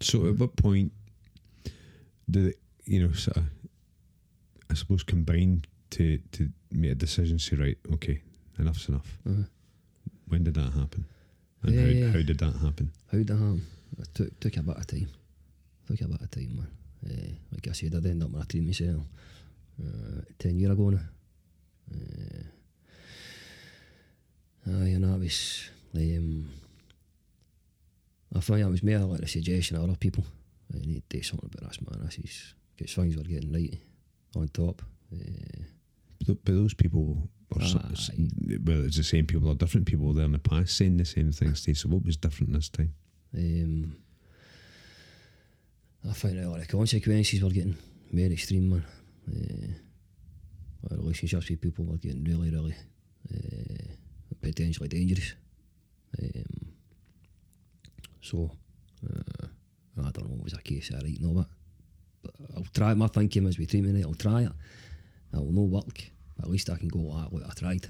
[0.00, 0.92] So at what point
[2.28, 3.44] did it, you know, sort of,
[4.68, 8.20] I suppose, combine to, to make a decision, say, right, okay,
[8.58, 9.18] enough's enough?
[9.28, 9.44] Uh-huh.
[10.26, 11.06] When did that happen?
[11.62, 12.06] And Eh.
[12.06, 12.92] how, how did that happen?
[13.10, 13.66] How did that happen?
[13.98, 15.08] It took, took a bit of time.
[15.86, 16.66] Took a bit of time, man.
[17.04, 19.02] Uh, like I said, I'd end up with a treatment myself
[19.82, 21.00] uh, 10 years ago now.
[21.92, 22.42] Uh,
[24.66, 26.48] aye, and that was, um,
[28.34, 30.24] I think that was more like a suggestion of other people.
[30.74, 32.00] I need to do something about this, man.
[32.04, 33.78] This is, because things were getting right
[34.36, 34.82] on top.
[35.12, 35.62] Uh,
[36.26, 38.58] but those people, are so- s- Aye.
[38.64, 41.32] well, it's the same people or different people there in the past saying the same
[41.32, 41.74] things to you.
[41.74, 42.94] So what was different this time?
[43.36, 43.96] Um,
[46.08, 47.76] I found out like the consequences were getting
[48.12, 48.84] very extreme, man.
[50.90, 52.74] Uh, relationships with people were getting really, really
[53.32, 53.92] uh,
[54.40, 55.34] potentially dangerous.
[56.22, 56.72] Um,
[58.20, 58.50] so,
[59.08, 59.46] uh,
[59.98, 61.46] I don't know what was a case of right now, but,
[62.22, 62.94] but I'll try.
[62.94, 64.52] My thinking was with treatment, right, I'll try it.
[65.32, 66.10] It'll no work,
[66.42, 67.86] at least I can go, ah, look, I tried.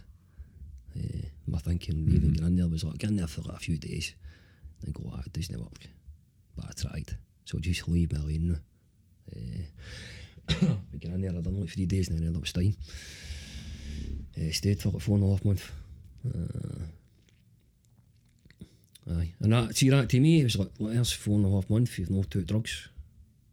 [0.95, 3.61] Uh, my thinking, even getting in there was like, get in there for like a
[3.61, 4.15] few days
[4.85, 5.89] and go, ah, it doesn't work.
[6.57, 7.17] But I tried.
[7.45, 8.59] So just leave me alone now.
[9.35, 12.77] Uh, we get in there, I done like three days and then ended up staying.
[14.37, 15.71] Uh, stayed for like four and a half months.
[16.27, 16.85] Uh,
[19.15, 19.33] aye.
[19.41, 21.99] And that, see that to me, it was like, there's four and a half months,
[21.99, 22.89] you've not took drugs.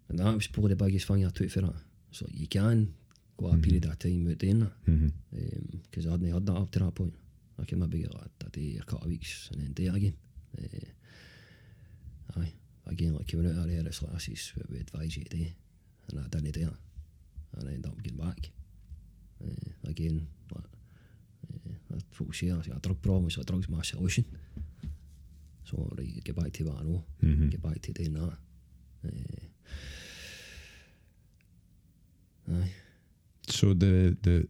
[0.09, 1.75] And that was probably the biggest thing I took for that.
[2.11, 2.95] So you can
[3.39, 4.85] go a period of time without doing that.
[4.85, 5.77] Mm-hmm.
[5.83, 7.13] Because I hadn't had that up to that point.
[7.61, 9.95] I can maybe get like a day a couple of weeks and then do it
[9.95, 10.15] again.
[10.57, 12.53] Uh, aye.
[12.87, 15.37] Again, like coming out of there, it's like, this is what we advise you to
[15.37, 15.45] do.
[16.09, 16.61] And I didn't do.
[17.57, 18.49] And I ended up getting back.
[19.43, 20.65] Uh, again, like,
[21.53, 24.25] uh, I folk say, I got a drug problem, so drugs my solution.
[25.65, 27.03] So, right, get back to what I know.
[27.23, 27.51] Mhm.
[27.51, 28.33] Get back to doing that.
[29.05, 29.45] Uh,
[32.55, 32.71] aye.
[33.51, 34.47] So the the,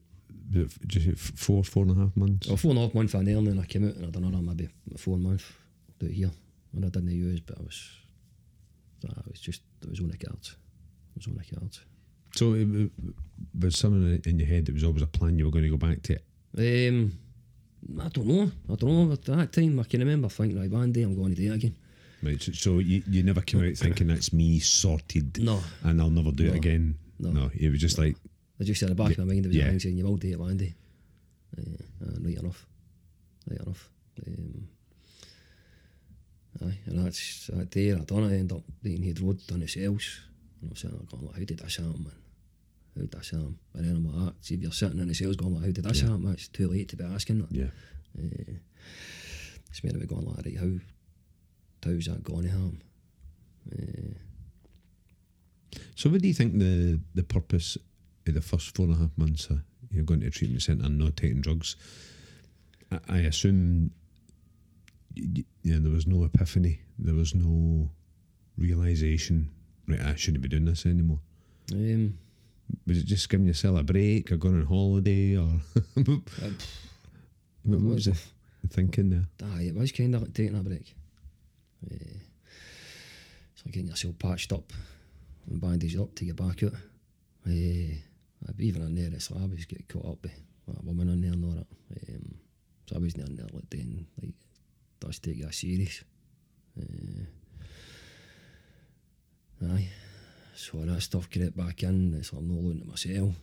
[0.87, 2.47] just four four and a half months.
[2.47, 4.09] Well, four and a half months in there, and then I came out and I
[4.09, 5.45] done another maybe four months
[5.99, 6.31] do it here.
[6.73, 7.89] And I didn't use, but I was,
[9.05, 10.55] I was just, it was on the cards.
[11.15, 11.81] It was on the cards.
[12.35, 12.91] So it,
[13.59, 15.77] was something in your head that was always a plan you were going to go
[15.77, 16.89] back to it.
[16.89, 17.13] Um,
[17.99, 18.51] I don't know.
[18.71, 19.13] I don't know.
[19.13, 21.55] At that time, I can remember thinking, right, one day I'm going to do it
[21.55, 21.75] again.
[22.21, 22.41] Right.
[22.41, 25.61] So, so you, you never came out thinking that's me sorted No.
[25.83, 26.95] and I'll never do it again.
[27.19, 27.49] No.
[27.53, 28.15] it was just like
[28.59, 29.65] I just in the back of my mind, there was Yeah.
[29.65, 30.73] a thing saying, you will do it one day.
[31.57, 31.61] Uh,
[32.05, 32.65] uh, right enough.
[33.49, 33.89] Right enough.
[34.27, 34.67] Um,
[36.65, 39.61] aye, and that's that day, I done it, I ended up doing Head Road, done
[39.61, 40.19] the sales.
[40.61, 42.13] And I was sitting there going, like, how did this happen, man?
[42.95, 43.57] How did this happen?
[43.73, 45.83] And then I'm like, see if you're sitting in the sales going, like, how did
[45.85, 46.09] this Yeah.
[46.09, 46.31] happen?
[46.33, 47.51] It's too late to be asking that.
[47.51, 47.69] yeah.
[48.17, 48.53] Uh,
[49.69, 50.71] it's made me going like, right, how,
[51.85, 52.81] how's that going to happen?
[53.71, 54.13] Uh,
[55.95, 57.77] So what do you think the the purpose
[58.31, 59.61] the first four and a half months of
[59.91, 61.75] you know, going to a treatment centre and not taking drugs?
[62.91, 63.91] I, I assume
[65.15, 67.89] you know, there was no epiphany, there was no
[68.57, 69.49] realization.
[69.87, 71.19] Right, I shouldn't be doing this anymore.
[71.73, 72.17] um,
[72.85, 75.49] Was it just giving yourself a break or going on holiday or
[75.95, 76.21] what,
[77.63, 78.15] what was the
[78.69, 79.25] thinking there?
[79.55, 80.93] Aye, it was kind of like taking a break.
[81.85, 84.71] Uh, it's like getting yourself patched up
[85.49, 86.73] and bandaged up to get back out.
[87.47, 87.95] Uh,
[88.59, 91.31] even on there, it's like I was getting caught up with a woman on there
[91.33, 91.67] and all that.
[92.09, 92.35] Um,
[92.87, 94.33] so I wasn't on there like then, like,
[94.99, 96.03] does take it serious.
[96.79, 97.25] Uh,
[99.73, 99.89] aye.
[100.55, 103.35] So when that stuff get back in, it's like I'm not looking at myself.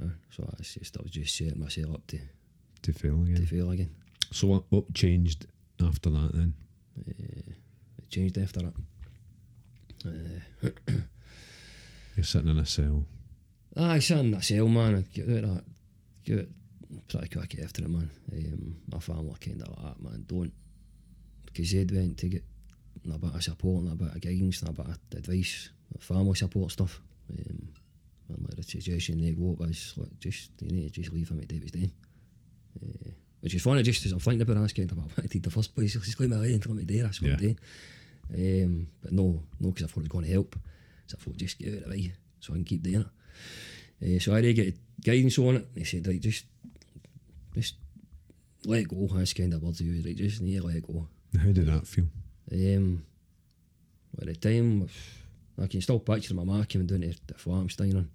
[0.00, 0.08] Uh.
[0.30, 2.18] So I was just, I was just setting myself up to,
[2.82, 3.36] To fail again.
[3.36, 3.90] to fail again.
[4.32, 5.46] So what, what changed
[5.80, 6.54] after that then?
[6.98, 7.52] Uh,
[7.98, 8.74] it changed after that.
[12.16, 13.04] You're sitting in a cell.
[13.76, 15.04] Aye, sitting in that cell, man.
[15.12, 15.64] Get out of that.
[16.24, 16.46] Get out
[17.08, 18.10] pretty quick after it, man.
[18.32, 20.24] Um, my family kind of like that, man.
[20.26, 20.52] Don't.
[21.46, 22.44] Because they'd went to get
[23.12, 26.34] a bit of support and a bit of guidance and a bit of advice, family
[26.34, 27.00] support stuff.
[27.30, 27.68] Um,
[28.28, 31.40] and like the suggestion they go was like, just, you need to just leave him
[31.40, 31.92] at David's Den.
[32.82, 35.50] Uh, which is funny, just as I'm thinking about kind of what I did the
[35.50, 35.92] first place.
[35.92, 37.54] Just leave me away until I'm there, that's what I'm Yeah.
[37.54, 38.64] doing.
[38.64, 40.56] Um, but no, no, because I thought it was going to help.
[41.06, 43.04] So I thought, just get out of the way so I can keep doing
[44.00, 44.16] it.
[44.16, 45.74] Uh, so I did get guidance on it.
[45.74, 46.46] They said, right, just,
[47.54, 47.76] just
[48.64, 49.08] let go.
[49.12, 51.06] That's kind of words they use, right, just need to let go.
[51.38, 52.06] How did that feel?
[52.52, 53.04] Um,
[54.20, 54.88] at the time,
[55.60, 58.10] I can still picture my ma coming down to the flat I'm staying on,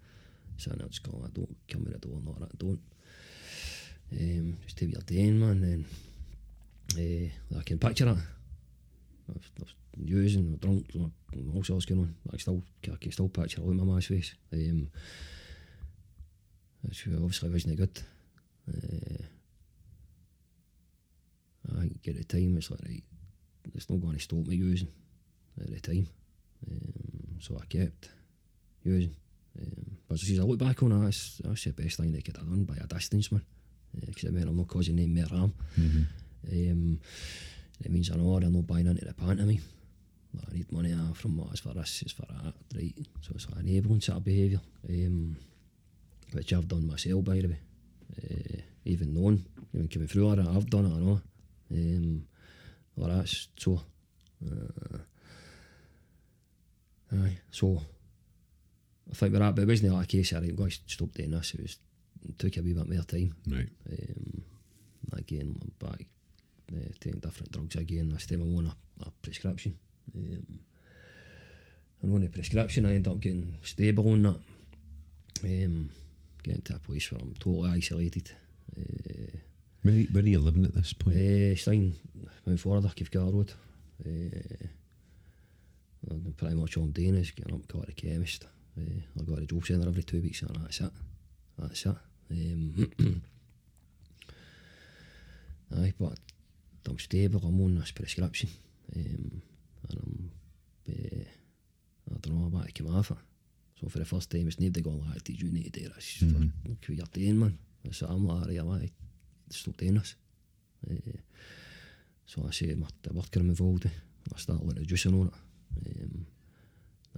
[0.57, 2.79] saying, I'll just go, I don't come in the door, not that, don't.
[4.11, 5.85] Um, just do what you're doing, man, and
[6.97, 8.17] uh, I can picture it.
[9.29, 12.15] I was, I was using, I was drunk, and all sorts going on.
[12.33, 14.35] I still, I can still picture it on my ma's face.
[14.53, 14.89] Um,
[16.81, 18.01] which obviously wasn't good.
[18.67, 19.23] Uh,
[21.75, 23.03] I think at the time it's like, right,
[23.75, 24.87] it's not going to stop me using
[25.59, 26.07] at the time.
[26.69, 28.09] Um, so I kept
[28.83, 29.15] using.
[29.59, 32.37] Um, but as I look back on it, that's, that's the best thing they could
[32.37, 33.43] have done by a distance, man.
[33.99, 35.53] Because it meant I'm not causing them more harm.
[35.77, 36.71] Mm-hmm.
[36.71, 36.99] Um,
[37.81, 39.61] it means I know they're not buying into the pantomime.
[40.33, 42.93] But I need money uh, from what, as for this, as for that, right?
[43.21, 45.37] So it's like enabling sort of behaviour, um,
[46.33, 47.59] which I've done myself, by the way.
[48.15, 51.21] Uh, even knowing, even coming through that, I've done it, I know.
[51.71, 52.27] Um,
[52.95, 53.81] well, that's so.
[54.45, 54.97] Uh,
[57.15, 57.81] aye, so.
[59.09, 61.11] I think with that, but it wasn't like a case of, right, I'm to stop
[61.13, 61.55] doing this.
[61.55, 61.77] It was,
[62.27, 63.35] it took a wee bit more time.
[63.47, 63.69] Right.
[63.91, 64.43] Um,
[65.17, 66.05] again, I'm back
[66.71, 68.09] uh, taking different drugs again.
[68.09, 68.75] This time I'm on a,
[69.07, 69.77] a prescription.
[70.15, 70.59] Um,
[72.01, 74.39] and on the prescription, I end up getting stable on that.
[75.43, 75.89] Um,
[76.43, 78.31] getting to a place where I'm totally isolated.
[78.77, 79.37] Uh,
[79.83, 81.17] Where, are you- where are you living at this point?
[81.17, 81.95] uh, staying
[82.45, 83.53] Mount Florida, Kifgar Road.
[84.05, 84.63] Uh,
[86.37, 88.45] pretty much all I'm doing is getting up, go to the chemist.
[88.77, 90.91] Uh, I go to the job centre every two weeks and that's it.
[91.57, 91.95] That's it.
[92.31, 92.91] Um,
[95.77, 96.17] aye, but
[96.87, 98.49] I'm stable, I'm on this prescription.
[98.95, 99.41] Um,
[99.89, 100.31] and I'm,
[100.89, 101.23] uh,
[102.13, 103.17] I don't know, I'm about to come off it.
[103.79, 106.17] So for the first time, it's nobody going like, did you need to do this?
[106.23, 106.51] Mhm.
[106.81, 107.57] For, you're doing, man.
[107.91, 108.91] So I'm like, right, I like
[109.49, 110.15] to stop doing this.
[110.89, 111.17] Uh,
[112.25, 113.91] so I say, my, the worker I'm involved in,
[114.33, 115.33] I start like reducing on it.
[116.01, 116.25] Um,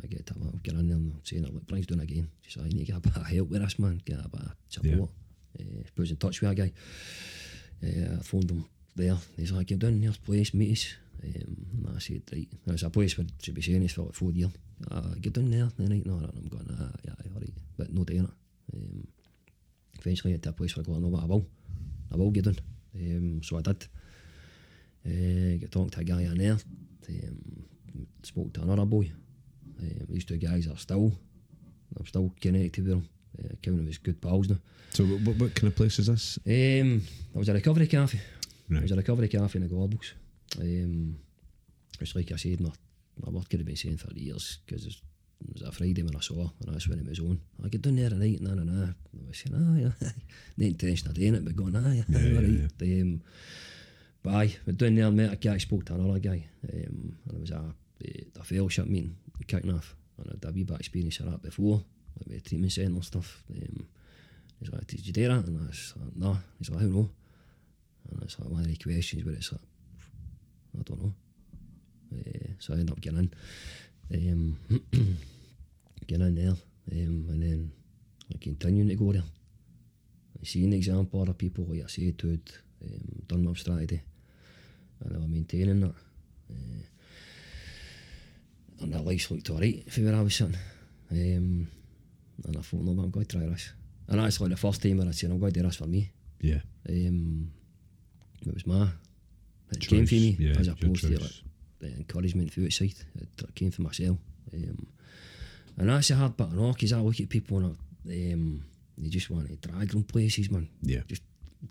[0.03, 2.29] I get to I'll get in there and saying, look, Brian's doing it again.
[2.41, 4.01] She said, I need to get a bit of help with this, man.
[4.05, 5.09] Get a bit of support.
[5.59, 5.63] Uh,
[5.95, 6.71] put us in touch with a guy.
[7.83, 8.65] Uh, I phoned him
[9.01, 9.17] there.
[9.37, 10.95] He's like, get down here, place, meet us.
[11.23, 12.47] Um, I said, right.
[12.67, 14.51] It's a place where should be this for like four years.
[14.89, 17.53] Uh, down there, then right, no, and I'm going, ah, yeah, all right.
[17.77, 18.29] But no doing it.
[18.73, 19.07] Um,
[19.99, 21.45] eventually get to a place where I go, no, but I will.
[22.11, 22.57] I will get down.
[22.95, 23.87] Um, so I did.
[25.05, 26.57] Uh, get talking to a guy in there.
[27.09, 27.65] Um,
[28.23, 29.11] spoke to another boy.
[29.79, 31.11] Um, these two guys are still,
[31.99, 33.09] I'm still connected with them.
[33.39, 34.57] Uh, counting as good pals now.
[34.91, 36.37] So what, what kind of place is this?
[36.45, 37.01] Um,
[37.33, 38.19] I was a recovery cafe.
[38.71, 38.83] I Right.
[38.83, 40.13] was at a recovery cafe in the Gorbals.
[40.59, 41.17] Um,
[41.99, 42.71] it's like I said, my,
[43.23, 44.95] my work could have been saying for years because it
[45.53, 47.39] was a Friday when I saw her and that's when it was on.
[47.63, 48.85] I get down there at night, nah, nah, nah.
[48.85, 50.09] I was saying, ah, yeah,
[50.57, 53.01] no intention of doing it, but going, ah, yeah, Yeah, yeah, yeah, right.
[53.01, 53.21] Um,
[54.23, 57.35] but aye, went down there and met a guy, spoke to another guy, um, and
[57.35, 57.73] it was a,
[58.39, 59.15] a fellowship meeting
[59.47, 59.95] kicking off.
[60.17, 61.83] And I had a wee bit of experience of that before,
[62.19, 63.43] like with treatment centre and stuff.
[63.51, 63.87] Um,
[64.59, 65.45] he's like, did you do that?
[65.47, 66.37] And I was like, no.
[66.59, 66.99] He's like, how no?
[66.99, 67.09] And
[68.21, 69.61] it's like one of the questions where it's like,
[70.79, 71.13] I don't know.
[72.13, 73.31] Uh, so I ended up getting
[74.09, 74.31] in.
[74.31, 74.57] Um,
[76.07, 76.55] getting in there.
[76.91, 77.71] Um, and then
[78.29, 79.23] like continuing to go there.
[80.43, 82.51] Seeing the example of people like I said it,
[82.83, 84.01] um, done my strategy.
[85.03, 85.95] And I was maintaining that.
[86.49, 86.83] Uh,
[88.81, 90.57] and that life looked alright for where I was sitting.
[91.11, 91.67] Um,
[92.43, 93.73] and I thought, no, but I'm going to try this.
[94.07, 95.85] And that's like the first time where I said, I'm going to do this for
[95.85, 96.11] me.
[96.41, 96.61] Yeah.
[96.89, 97.51] Um,
[98.45, 98.87] it was my
[99.71, 101.41] it came from me Yeah, as opposed to like, choice.
[101.79, 102.93] the encouragement from outside.
[103.15, 104.17] It came from myself.
[104.53, 104.87] Um,
[105.77, 107.77] and that's a hard bit, I know, because I look at people and
[108.09, 108.65] I, um,
[108.97, 110.67] you just want to drag them places, man.
[110.81, 111.01] Yeah.
[111.07, 111.23] Just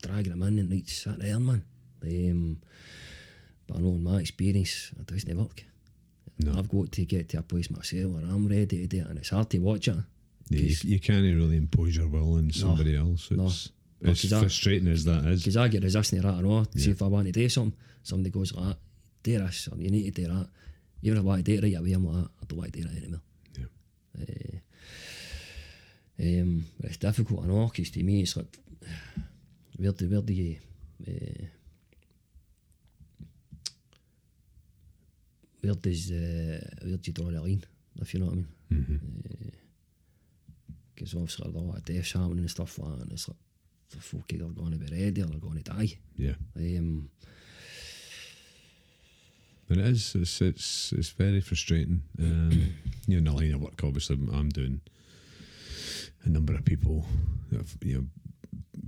[0.02, 1.62] dragging them in and right, sat there, man.
[2.02, 2.56] Um,
[3.66, 5.64] but I know in my experience, it doesn't work.
[6.38, 6.58] No.
[6.58, 9.18] I've got to get to a place myself where I'm ready to do it, and
[9.18, 9.96] it's hard to watch it.
[10.48, 13.30] Yeah, you, you can't really impose your will on somebody else.
[13.30, 13.44] no.
[13.46, 15.42] It's, No, I- frustrating as that is.
[15.42, 16.64] Because I get resistant to that, I know.
[16.76, 16.90] See Yeah.
[16.92, 18.78] if I want to do something, somebody goes like that,
[19.22, 20.48] do this, or you need to do that.
[21.02, 22.72] Even if I want to do it right away, I'm like, "Ah, I don't want
[22.72, 23.20] to do it anymore.
[23.58, 23.66] Yeah.
[24.20, 24.58] Uh,
[26.42, 28.58] um, it's difficult, I know, because to me it's like,
[29.76, 30.56] where do, where do you,
[31.06, 31.44] uh,
[35.60, 37.64] where does, uh, where do you draw the line,
[38.00, 38.46] if you know what I mean?
[38.70, 38.96] hmm
[40.94, 43.36] Because obviously there's a lot of deaths happening and stuff like that, and it's like,
[43.98, 45.92] folk either going to be ready or they're going to die.
[46.16, 46.34] Yeah.
[46.56, 47.08] Um,
[49.68, 50.14] And it is.
[50.16, 52.02] It's it's it's very frustrating.
[52.18, 52.74] Um,
[53.06, 54.80] you know, in the line of work, obviously, I'm doing
[56.24, 57.06] a number of people
[57.50, 58.06] that have you know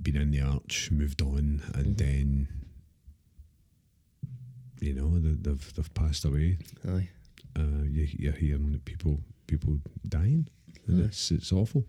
[0.03, 2.49] been in the arch, moved on, and then
[4.81, 6.59] you know they- they've they've passed away.
[6.89, 7.09] aye.
[7.55, 9.79] Uh, you, you're hearing people people
[10.09, 10.49] dying,
[10.89, 11.05] and Aye.
[11.07, 11.85] it's it's awful.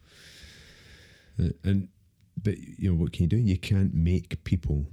[1.40, 1.88] Uh, and
[2.42, 3.38] but you know what can you do?
[3.38, 4.86] You can't make people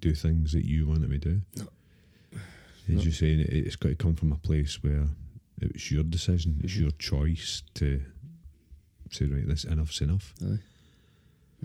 [0.00, 1.40] do things that you want them to do.
[1.56, 1.68] No.
[2.88, 3.02] As No.
[3.02, 5.08] you're saying, it, it's got to come from a place where
[5.60, 6.80] it's your decision, it's Mhm.
[6.80, 8.02] your choice to
[9.10, 10.34] say, right, this enough's enough.
[10.44, 10.58] Aye.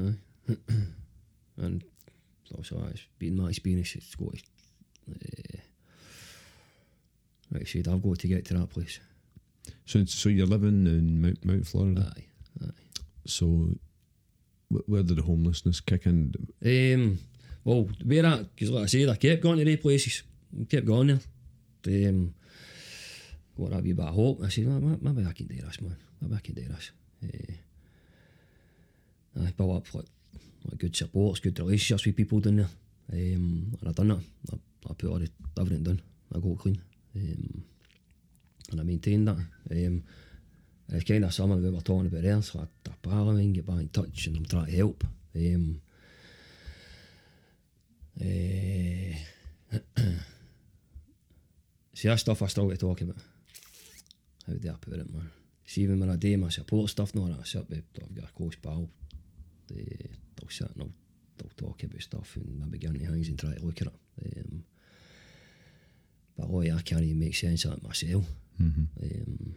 [0.02, 0.56] Aye.
[1.58, 1.84] and
[2.56, 4.44] also, it's been my experience at Scottish.
[5.10, 5.58] Uh,
[7.52, 9.00] like I said, I've got to get to that place.
[9.86, 12.14] So, so you're living in Mount, Mount Florida.
[12.16, 12.26] Aye.
[12.66, 12.70] aye.
[13.26, 13.76] So,
[14.70, 16.34] where did the homelessness kick in?
[16.64, 17.20] Um,
[17.64, 20.24] well, where at, because like I said, I kept going to these places.
[20.70, 22.10] Kept going there.
[22.10, 22.34] Um,
[23.58, 24.42] got that wee bit of hope.
[24.44, 25.98] I said, maybe I can do this, man.
[26.22, 26.92] Maybe I can do this.
[27.24, 27.54] Uh,
[29.46, 30.06] I built up like,
[30.66, 32.70] like good supports, good relationships with people down there.
[33.12, 34.22] Um, and I done that.
[34.54, 34.56] I,
[34.90, 36.02] I put all the everything done.
[36.34, 36.82] I got clean.
[37.16, 37.64] Um,
[38.72, 39.38] and I maintained that.
[39.72, 40.04] Um,
[40.92, 42.42] it's kind of what we were talking about there.
[42.42, 45.04] So I, I of mine get back in touch and I'm trying to help.
[45.36, 45.82] Um,
[48.20, 49.14] eh,
[51.94, 53.18] see, that stuff I struggle to talk about.
[54.48, 55.30] How do I put it, man?
[55.66, 58.34] See, even when I do my support stuff, no, I sit with, I've got a
[58.34, 58.90] close pal.
[59.70, 60.92] They, they'll sit and they'll,
[61.38, 63.94] they'll talk about stuff and maybe get into things and try to look at it.
[64.38, 64.64] Um,
[66.36, 68.26] but oh yeah, I can't even make sense of it myself.
[68.60, 68.84] Mm-hmm.
[69.04, 69.56] Um,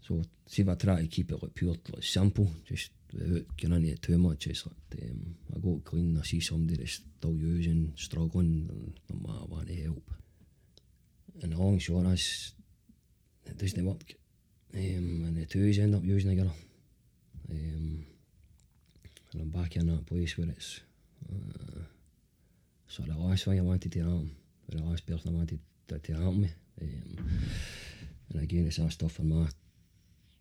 [0.00, 2.92] そう柴田エキペロピオトロシャンプ just
[3.56, 5.02] genan je tömer tjesa det
[5.54, 8.70] er god grinn og sige som det der stod jøsen strøgrund
[9.08, 10.10] når man var det her op
[11.42, 12.54] en hård sjovn også
[13.46, 14.02] det er sådan vok
[14.72, 16.50] men det tøs end op jøsen ikke
[19.34, 20.84] eller bare kan på isværes
[21.30, 21.82] eh,
[22.86, 24.30] så der også var jeg vant til det arm
[24.68, 26.48] eller også spørgsmål vant til det arm med
[28.34, 29.46] and again, it's that stuff for my,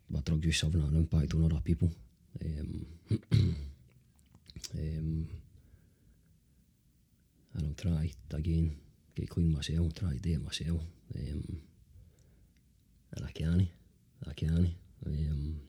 [0.10, 1.92] my drug use having an impact on other people.
[2.44, 2.86] Um,
[3.32, 3.58] um,
[4.76, 5.28] and
[7.56, 8.76] I'm trying again,
[9.16, 10.82] get clean myself, try to do it myself.
[11.16, 11.62] Um,
[13.16, 13.68] and I can't,
[14.28, 14.74] I can.
[15.06, 15.60] Um,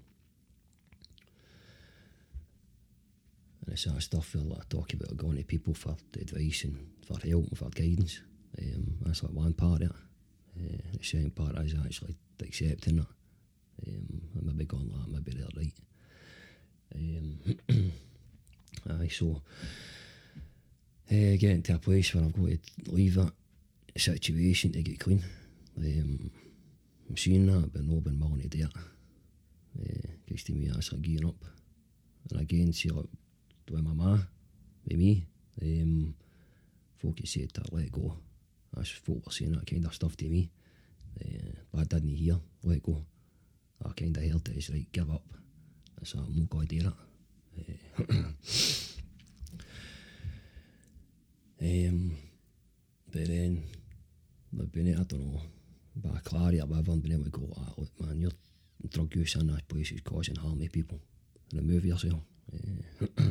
[3.61, 7.19] and it's that stuff that I talk about going to people for advice and for
[7.27, 8.21] help and for guidance.
[8.59, 9.97] Um, that's like one part of it.
[10.57, 13.07] Uh, the second part is actually accepting it.
[13.87, 15.73] Um, and maybe going like, maybe they're right.
[16.95, 17.93] Um,
[19.03, 19.43] aye, so
[21.11, 23.33] uh, getting to a place where I've got to leave that
[23.97, 25.25] situation to get clean.
[25.77, 26.31] Um,
[27.09, 30.17] I'm seeing that, but not been willing to do it.
[30.25, 31.45] Because to me, that's like gearing up.
[32.31, 33.07] And again, see, like,
[33.71, 34.19] with my ma,
[34.87, 35.27] with me,
[35.61, 36.15] um,
[36.99, 38.17] folk said to let go.
[38.75, 40.51] That's folk were saying that kind of stuff to me.
[41.21, 43.05] Uh, but I didn't hear, let go.
[43.85, 45.23] I kind of heard it as right, give up.
[46.01, 46.95] I said, I'm not going to do that.
[47.61, 48.13] Uh,
[51.91, 52.17] um,
[53.13, 53.63] but then,
[54.59, 55.41] I've been, I don't know,
[55.97, 58.33] by clarity or whatever, and been able to go, ah, look, man, your
[58.89, 60.99] drug use in that place is causing harm to people.
[61.55, 62.21] Remove yourself.
[62.53, 63.07] Uh,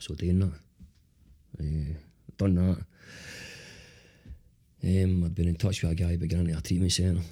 [0.00, 0.52] so doing that.
[1.60, 1.94] Uh,
[2.36, 2.84] done that.
[4.82, 7.22] Um, I'd been in touch with a guy beginning at a treatment centre.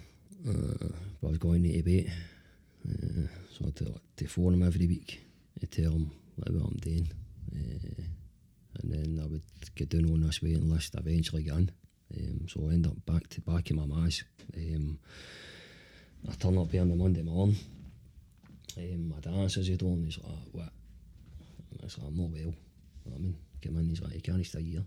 [0.49, 0.89] Uh,
[1.21, 2.09] but I was going to debate.
[2.89, 3.77] Uh, so I had
[4.17, 5.21] to, phone him every week
[5.61, 7.09] to tell him like, what I'm doing.
[7.53, 8.03] Uh,
[8.83, 9.43] and then I would
[9.75, 11.71] get down on this waiting list, eventually get in.
[12.17, 14.25] Um, so I end up back to back in my ma's.
[14.57, 14.99] Um,
[16.29, 17.57] I turn up here on the Monday morning.
[18.77, 20.73] Um, my dad says he me, he's like, what?
[21.71, 22.41] And I was like, I'm not well.
[22.41, 22.55] You know
[23.05, 24.85] what I mean, come in, he's like, you can't stay here.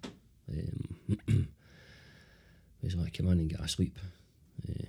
[0.51, 1.47] Um,
[2.81, 3.97] he's like, come in and get a sleep.
[4.67, 4.83] Uh,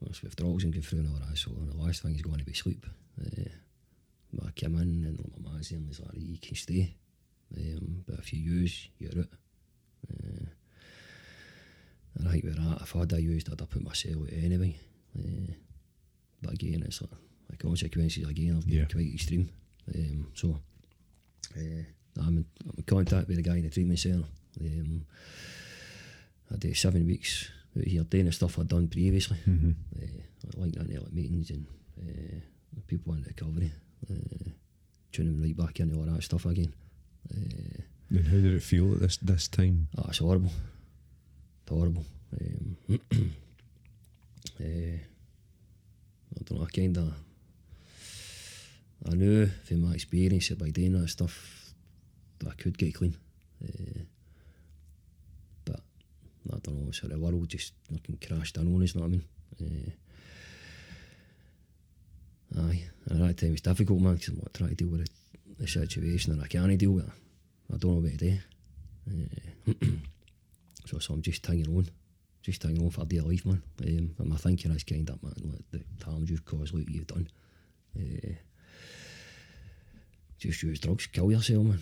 [0.00, 2.38] once with drugs and going through and all that, so the last thing is going
[2.38, 2.84] to be sleep.
[3.20, 3.48] Uh,
[4.32, 6.94] but I came in and my there and he's like, you can stay.
[7.56, 9.28] Um, but if you use, you're out.
[10.12, 10.46] Uh,
[12.16, 14.76] and I think with that, if I'd have used, I'd have put myself out anyway.
[15.18, 15.52] Uh,
[16.42, 17.10] but again, it's like
[17.50, 18.84] the consequences again have been Yeah.
[18.86, 19.50] quite extreme.
[19.94, 20.58] Um, so
[21.56, 21.60] uh,
[22.20, 24.26] I'm, in, I'm in contact with the guy in the treatment centre.
[24.60, 25.06] Um,
[26.52, 29.38] I did seven weeks out here doing the stuff I'd done previously.
[29.48, 29.70] Mm-hmm.
[29.96, 31.66] Uh, like that like meetings and
[31.98, 32.40] uh,
[32.86, 33.72] people in recovery.
[34.10, 34.50] Uh,
[35.12, 36.74] tuning right back into all that stuff again.
[37.30, 39.88] Uh, And how did it feel at this this time?
[39.96, 40.50] Oh, it's horrible.
[41.62, 42.04] It's horrible.
[42.40, 42.76] Um,
[44.60, 47.14] eh, I don't know, I kind of.
[49.10, 51.72] I knew from my experience that by doing that stuff
[52.38, 53.16] that I could get clean.
[53.60, 53.70] But
[56.52, 59.14] I don't know, so the world just fucking crashed in on us, you know what
[59.60, 59.92] I mean?
[62.54, 64.88] Eh, aye, and at that time it's difficult, man, because I'm like, trying to deal
[64.88, 65.08] with
[65.58, 67.12] the, situation and I can't deal with it.
[67.72, 68.38] I don't know what to do.
[69.10, 69.72] Eh,
[70.86, 71.88] so, so I'm just hanging on,
[72.42, 73.62] just hanging on for dear life, man.
[73.82, 75.32] Um, and my thinking is kind of, man,
[75.72, 77.28] like the harm you've caused, like you've done.
[77.98, 78.34] Uh,
[80.38, 81.80] just use drugs, kill yourself, man.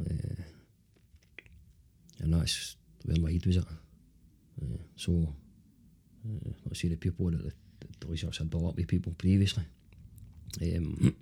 [0.00, 0.42] Uh,
[2.20, 3.64] and that's where my head was at.
[4.96, 5.34] So,
[6.26, 7.52] uh, I see the people that the,
[8.00, 9.64] the research had brought up with people previously.
[10.62, 11.14] Um,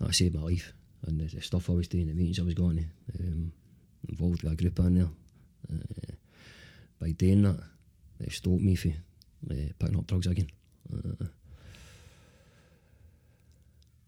[0.00, 0.72] that saved my life.
[1.06, 2.84] And the, the stuff I was doing, the meetings I was going to,
[3.24, 3.52] um,
[4.08, 5.08] involved with a group in there.
[5.72, 6.12] Uh,
[7.00, 7.60] by doing that,
[8.20, 8.94] it stopped me from
[9.50, 10.48] uh, picking up drugs again.
[10.92, 11.24] Uh,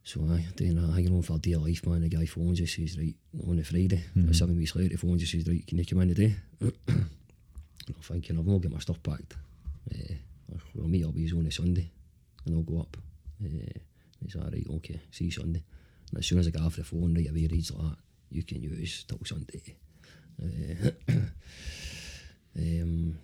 [0.03, 2.01] so I doing that, hanging on for a dear life, man.
[2.01, 3.15] The guy phones us, says, right,
[3.47, 4.35] on a Friday, Mhm.
[4.35, 6.35] seven weeks later, he phones us, says, right, can you come in today?
[7.89, 9.35] I'm thinking, I've not got my stuff packed.
[9.93, 10.15] Uh,
[10.75, 11.91] we'll meet up with you on a Sunday,
[12.47, 12.97] and I'll go up.
[13.45, 13.49] Uh,
[14.23, 15.63] he's like, right, okay, see you Sunday.
[16.11, 17.97] And as soon as I get off the phone, right away, he's like,
[18.31, 19.77] you can use till Sunday.
[20.43, 20.91] Uh,
[22.57, 23.19] um,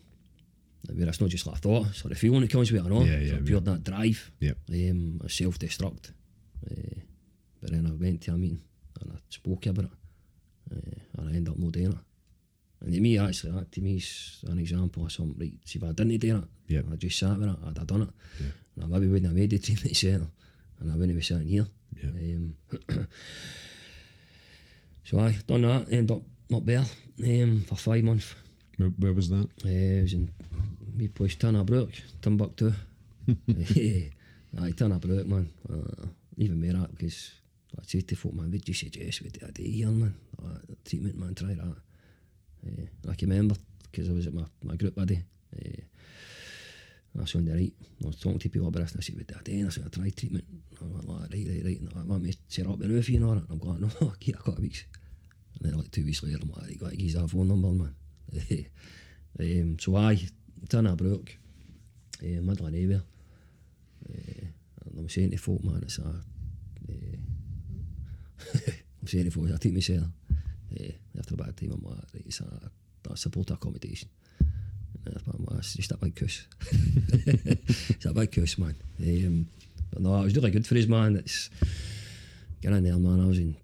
[0.96, 2.86] mean, it's not just like I thought, it's like the feeling that comes with it,
[2.86, 3.02] I know.
[3.02, 4.58] Yeah, So yeah, that drive, Yep.
[4.70, 6.12] um, I self-destruct.
[6.70, 7.00] Uh,
[7.60, 8.60] but then I went to a meeting
[9.00, 9.90] and I spoke about it,
[10.72, 11.98] uh, and I ended up not doing it.
[12.80, 15.84] And to me, actually, that to me is an example of something, right, see if
[15.84, 16.84] I didn't do it, Yep.
[16.92, 18.08] I just sat with it, I'd have done it.
[18.40, 18.46] Yeah.
[18.76, 20.28] And I maybe wouldn't have made the treatment centre,
[20.80, 21.66] and I wouldn't be sitting here.
[22.02, 22.10] Yeah.
[22.10, 22.54] Um,
[25.04, 26.22] so I done that, ended up
[26.54, 26.84] up there
[27.24, 28.34] um, for five months.
[28.76, 29.48] Where, where was that?
[29.64, 30.30] Uh, I was in
[30.94, 32.72] me place Tannabrook, Timbuktu.
[34.60, 35.50] Aye, Tannabrook, man.
[35.70, 36.06] Uh,
[36.36, 37.32] even more that because
[37.78, 40.14] I said to folk, man, would you suggest we do a day here, man?
[40.42, 41.76] Uh, treatment, man, try that.
[42.66, 43.56] Uh, I can remember
[43.90, 45.22] because I was at my, my group buddy.
[45.54, 45.80] Uh,
[47.16, 47.72] I was on the right.
[48.02, 49.58] I was talking to people about this and I said, would do a day?
[49.60, 50.44] And I said, I try treatment.
[50.80, 51.80] I went like, right, right, right.
[51.80, 54.12] And I want me to set up the roof, you know, and I'm going, no,
[54.20, 54.84] get a couple of weeks.
[55.54, 57.68] And then like two weeks later, I'm like, you got to give that phone number,
[57.68, 57.94] man.
[59.40, 60.18] um, so I,
[60.68, 61.34] Tannabrook,
[62.22, 63.02] uh, middle of nowhere.
[64.98, 66.12] I'm saying to folk, man, it's a, uh,
[69.00, 69.76] I'm saying to folk, I take.
[69.90, 70.04] Uh,
[71.26, 72.70] after about a time, I'm like, right, it's a,
[73.10, 74.08] a support accommodation.
[75.04, 76.46] And I'm like, it's just a big cuss.
[76.70, 78.76] it's a big cuss, man.
[79.00, 79.48] Um,
[79.90, 81.16] but no, it was really good for his man.
[81.16, 81.50] It's,
[82.60, 83.24] getting in there, man.
[83.24, 83.56] I was in,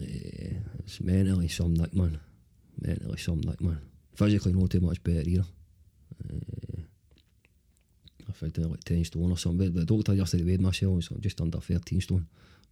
[0.00, 2.18] uh, it's mentally some nick, man.
[2.80, 3.80] Mentally some nick, man.
[4.14, 5.44] Physically, not too much better either.
[6.28, 6.80] Uh,
[8.28, 9.70] I think like 10 stone or something.
[9.72, 12.26] But the doctor yesterday weighed myself, so I'm just under 13 stone.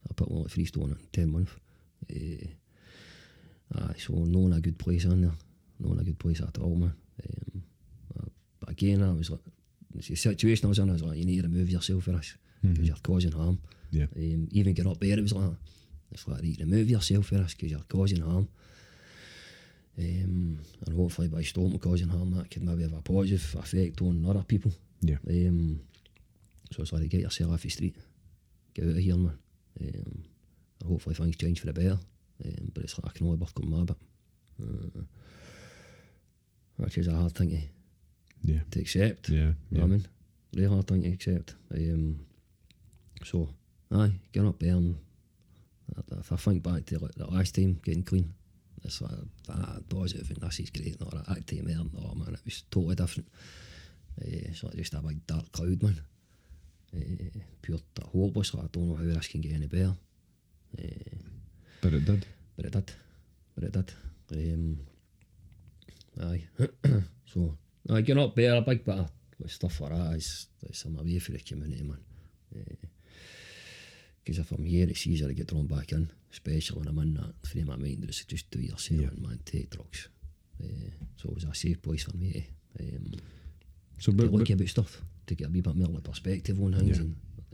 [0.08, 1.52] I put on like 3 stone in 10 months.
[2.10, 2.46] Uh,
[3.74, 5.32] aye, so not in a good place in there.
[5.80, 6.94] Not in a good place at all, man.
[7.24, 7.62] Um,
[8.18, 8.28] uh,
[8.60, 9.40] but again, I was like,
[9.94, 12.36] the situation I was in, I was like, you need to remove yourself for this.
[12.62, 13.58] Because you're causing harm.
[13.90, 14.06] Yeah.
[14.16, 15.50] Um, even get up there, it was like,
[16.10, 18.48] it's like, right, remove yourself for this because you're causing harm.
[19.98, 24.24] Um, and hopefully by stopping causing harm, that could maybe have a positive effect on
[24.26, 24.72] other people.
[25.02, 25.18] Yeah.
[25.28, 25.80] Um,
[26.72, 27.96] so it's like get yourself off the street,
[28.72, 29.38] get out of here, man.
[29.80, 30.24] Um,
[30.80, 31.98] and hopefully things change for the better.
[32.44, 33.96] Um, but it's like I can only work on my bit.
[34.62, 35.00] Uh,
[36.76, 38.60] which is a hard thing to, Yeah.
[38.70, 39.28] to accept.
[39.28, 39.52] Yeah.
[39.70, 39.80] Yeah.
[39.80, 40.06] what I mean?
[40.54, 41.54] Really hard thing to accept.
[41.74, 42.20] Um,
[43.24, 43.48] so,
[43.92, 44.96] aye, getting up there and
[46.18, 48.34] if I think back to like the last time getting clean,
[48.82, 49.12] it's like
[49.50, 51.26] ah, positive and this is great and all that.
[51.26, 53.28] That time there, oh man, it was totally different.
[54.20, 56.00] Uh, it's like just a big dark cloud, man.
[56.94, 57.78] Uh, pure
[58.12, 58.54] hopeless.
[58.54, 59.94] Like, I don't know how this can get any better.
[60.78, 61.16] Uh,
[61.80, 62.26] But it did.
[62.56, 62.92] But it did.
[63.54, 63.92] But it did.
[64.32, 64.78] Um,
[66.22, 66.44] aye.
[67.26, 67.56] so,
[67.90, 69.10] I getting up better, a big bit of
[69.50, 71.98] stuff like that is, is some away for the community, man.
[74.22, 77.14] Because if I'm here, it's easier to get drawn back in, especially when I'm in
[77.14, 78.04] that frame of mind.
[78.08, 79.08] It's just do yourself Yeah.
[79.08, 80.08] and man, take drugs.
[80.62, 82.46] Uh, so it was a safe place for me
[82.78, 83.12] to, um,
[83.98, 86.58] So, to but, look but, about stuff, to get a wee bit more like perspective
[86.62, 86.98] on things.
[86.98, 87.04] Yeah.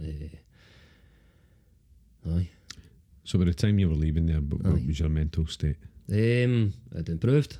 [0.05, 0.33] And,
[2.27, 2.51] uh, aye.
[3.31, 5.76] So by the time you were leaving there, what, what was your mental state?
[6.11, 7.59] Um, it improved.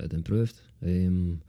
[0.00, 0.60] It improved.
[0.82, 1.42] Um,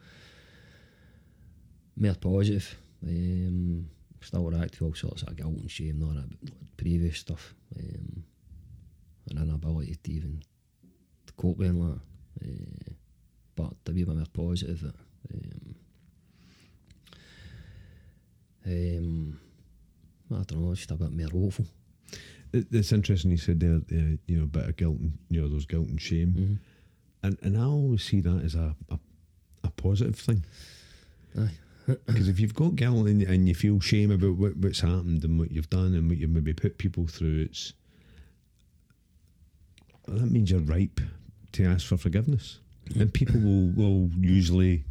[1.96, 2.78] more positive.
[3.04, 3.90] Um,
[4.22, 7.56] still react to all sorts of guilt and shame and all that previous stuff.
[7.76, 8.24] Um,
[9.32, 10.44] and inability to even
[11.36, 12.00] cope with that.
[12.44, 12.94] Uh,
[13.56, 14.94] but to be a bit more positive.
[15.34, 15.76] Um,
[18.68, 19.40] um,
[20.30, 21.66] I don't know, just a bit more hopeful.
[22.54, 25.42] It, it's interesting you said there, uh, you know, a bit of guilt and, you
[25.42, 26.34] know, those guilt and shame.
[26.38, 26.54] Mm-hmm.
[27.24, 29.00] And, and I always see that as a, a,
[29.64, 30.44] a positive thing.
[32.06, 35.40] Because if you've got guilt and, and you feel shame about what, what's happened and
[35.40, 37.72] what you've done and what you've maybe put people through, it's
[40.06, 41.00] well, that means you're ripe
[41.54, 42.60] to ask for forgiveness,
[42.96, 44.84] and people will, will usually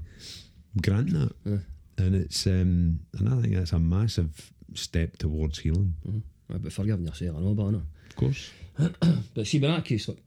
[0.80, 1.32] grant that.
[1.44, 1.58] Yeah.
[1.98, 5.94] And it's um, and I think that's a massive step towards healing.
[6.06, 6.18] Mm-hmm.
[6.48, 7.80] But forgiving yourself, I know about it.
[8.10, 8.50] Of course.
[8.76, 10.22] But see, in that case, like,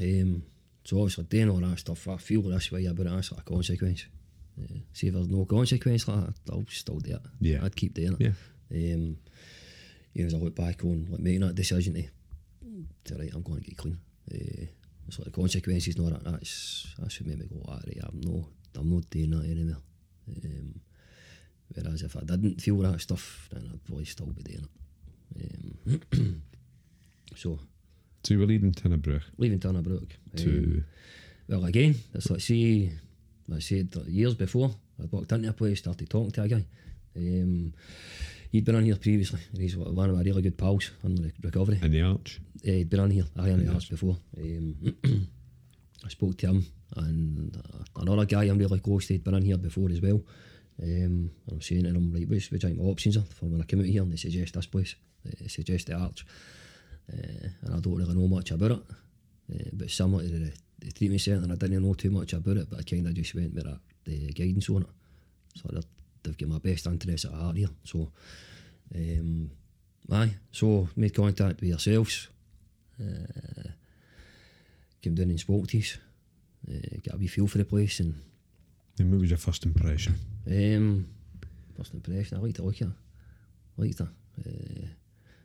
[0.00, 0.42] um,
[0.84, 3.44] so obviously doing all that stuff, I feel this way about it, that's like a
[3.44, 4.06] consequence.
[4.58, 7.22] Uh, see, if there's no consequence like I'll still do it.
[7.40, 7.64] Yeah.
[7.64, 8.20] I'd keep doing it.
[8.20, 8.94] Yeah.
[8.94, 9.18] Um,
[10.12, 12.04] you know, as I look back on like making that decision to,
[13.04, 13.98] to right, I'm going to get clean.
[14.32, 14.66] Uh,
[15.06, 18.20] it's like the consequences, no, that, that's that's what made me go, ah, right, I'm
[18.20, 19.82] no, I'm not doing that anymore.
[20.28, 20.80] Um,
[21.74, 24.70] whereas if I didn't feel that stuff, then I'd probably still be doing it.
[25.40, 26.00] Um,
[27.36, 27.58] so
[28.22, 30.10] So you were leaving Tinnabrook leaving Turnabrook.
[30.36, 30.82] to
[31.48, 32.90] well, again, it's like, see,
[33.48, 36.64] like I said, years before, I walked into a place, started talking to a guy.
[37.14, 37.74] Um,
[38.50, 41.32] he'd been on here previously, and he's one of my really good pals on the
[41.42, 41.78] recovery.
[41.82, 42.40] in the arch.
[42.66, 43.74] Uh, he'd been on here, I on the Yes.
[43.74, 44.16] arch before.
[44.38, 44.96] Um,
[46.04, 46.66] I spoke to him,
[46.96, 50.22] and uh, another guy I'm really close to, he'd been on here before as well.
[50.82, 53.80] Um, I'm saying to them, right, which, which my options are for when I come
[53.80, 56.24] out here, and they suggest this place, they suggest the arch.
[57.12, 58.82] Uh, and I don't really know much about it.
[59.52, 62.70] Uh, but similar to the, the treatment centre, I didn't know too much about it,
[62.70, 64.88] but I kind of just went with that, the guidance on it.
[65.56, 65.68] So
[66.22, 67.68] they've got my best interest at heart here.
[67.84, 68.10] So,
[68.94, 69.50] um,
[70.10, 72.28] aye, so made contact with yourselves.
[73.00, 73.68] Uh,
[75.02, 75.98] came down and spoke to us.
[76.66, 78.14] Uh, got a wee feel for the place and
[78.98, 80.14] And what was your first impression?
[80.46, 81.06] um,
[81.76, 82.94] first impression, I liked look of it.
[83.76, 84.08] Liked it.
[84.46, 84.86] Uh,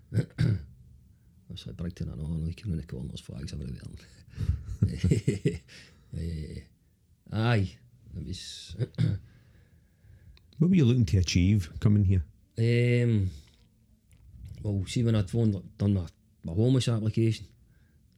[1.53, 3.97] Os o'i braid yna, no, no, i cymryd nico ond os ffwags a fydd iawn.
[6.10, 6.64] Eh,
[7.30, 7.68] ai,
[8.16, 8.76] mis...
[10.57, 12.24] What were you looking to achieve coming here?
[12.57, 13.30] Um,
[14.64, 16.07] well, see, when I'd phone, done my,
[16.43, 17.45] my homeless application,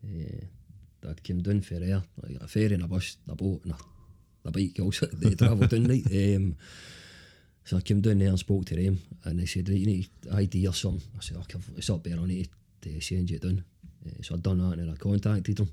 [0.07, 0.45] eh,
[1.03, 3.73] uh, I'd come down for air, like a ferry and a bus, a boat and
[3.73, 6.35] a, a bike also, they travel down, right?
[6.37, 6.55] um,
[7.63, 10.09] so I came down there and spoke to them and they said, right, you need
[10.33, 11.01] ID or something.
[11.17, 12.49] I said, okay, it's up there, I need
[12.81, 13.63] to send you down.
[14.05, 15.69] Uh, so I'd done that and then I contacted them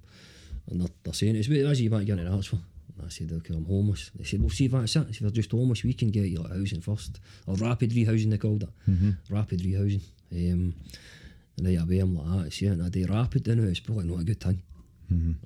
[0.70, 2.53] and they're, they're saying, it's it you to get the arch?
[2.53, 2.62] And
[3.05, 4.11] I said, okay, I'm homeless.
[4.14, 5.07] They said, well, see if that's it.
[5.09, 7.20] If you're just homeless, we can get you like housing first.
[7.47, 8.68] Or rapid rehousing, they called it.
[9.30, 10.03] Rapid rehousing.
[10.32, 10.74] Um,
[11.62, 14.24] right away, I'm like, ah, see, and I do rapid, then it's probably not a
[14.24, 14.62] good thing.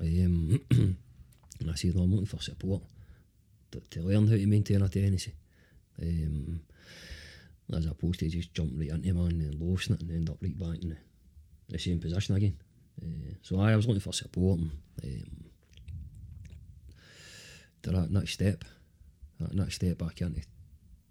[0.01, 2.83] Um, and I said, no, I'm looking for support
[3.71, 5.33] to, to learn how to maintain a tenancy.
[6.03, 6.61] Um,
[7.73, 10.59] as opposed to just jump right into man and losing it and end up right
[10.59, 10.97] back in the,
[11.69, 12.57] the same position again.
[13.01, 14.73] Uh, so I was looking for support and
[15.05, 15.45] um,
[17.83, 18.65] to that next step,
[19.41, 20.43] that next step back into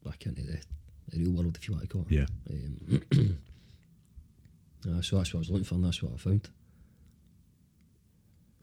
[0.04, 0.60] back into the,
[1.10, 2.12] the real world, if you want to call it.
[2.12, 2.26] Yeah.
[2.50, 3.38] Um,
[4.98, 6.50] uh, so that's what I was looking for, and that's what I found.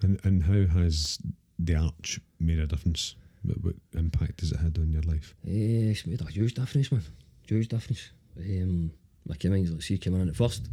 [0.03, 1.18] And and how has
[1.59, 3.16] the arch made a difference?
[3.61, 5.34] What, impact has it had on your life?
[5.46, 7.03] Eh, it's made a huge difference, man.
[7.46, 8.11] Huge difference.
[8.38, 8.92] Um,
[9.26, 10.68] my comings, like, see, coming in at first,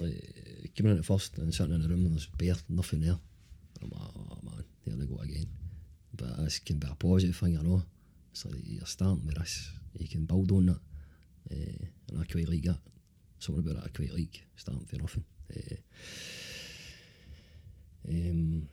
[0.00, 3.18] like, coming in at first and sitting in the room and there's bare, nothing there.
[3.82, 5.46] I'm like, oh man, there they go again.
[6.14, 7.82] But this can be a positive thing, I know.
[8.30, 10.80] It's like you're starting with this, you can build on that.
[11.50, 12.78] Uh, and I quite like that.
[13.38, 15.24] Something about that I quite like, starting for nothing.
[15.54, 15.76] Uh,
[18.08, 18.68] um,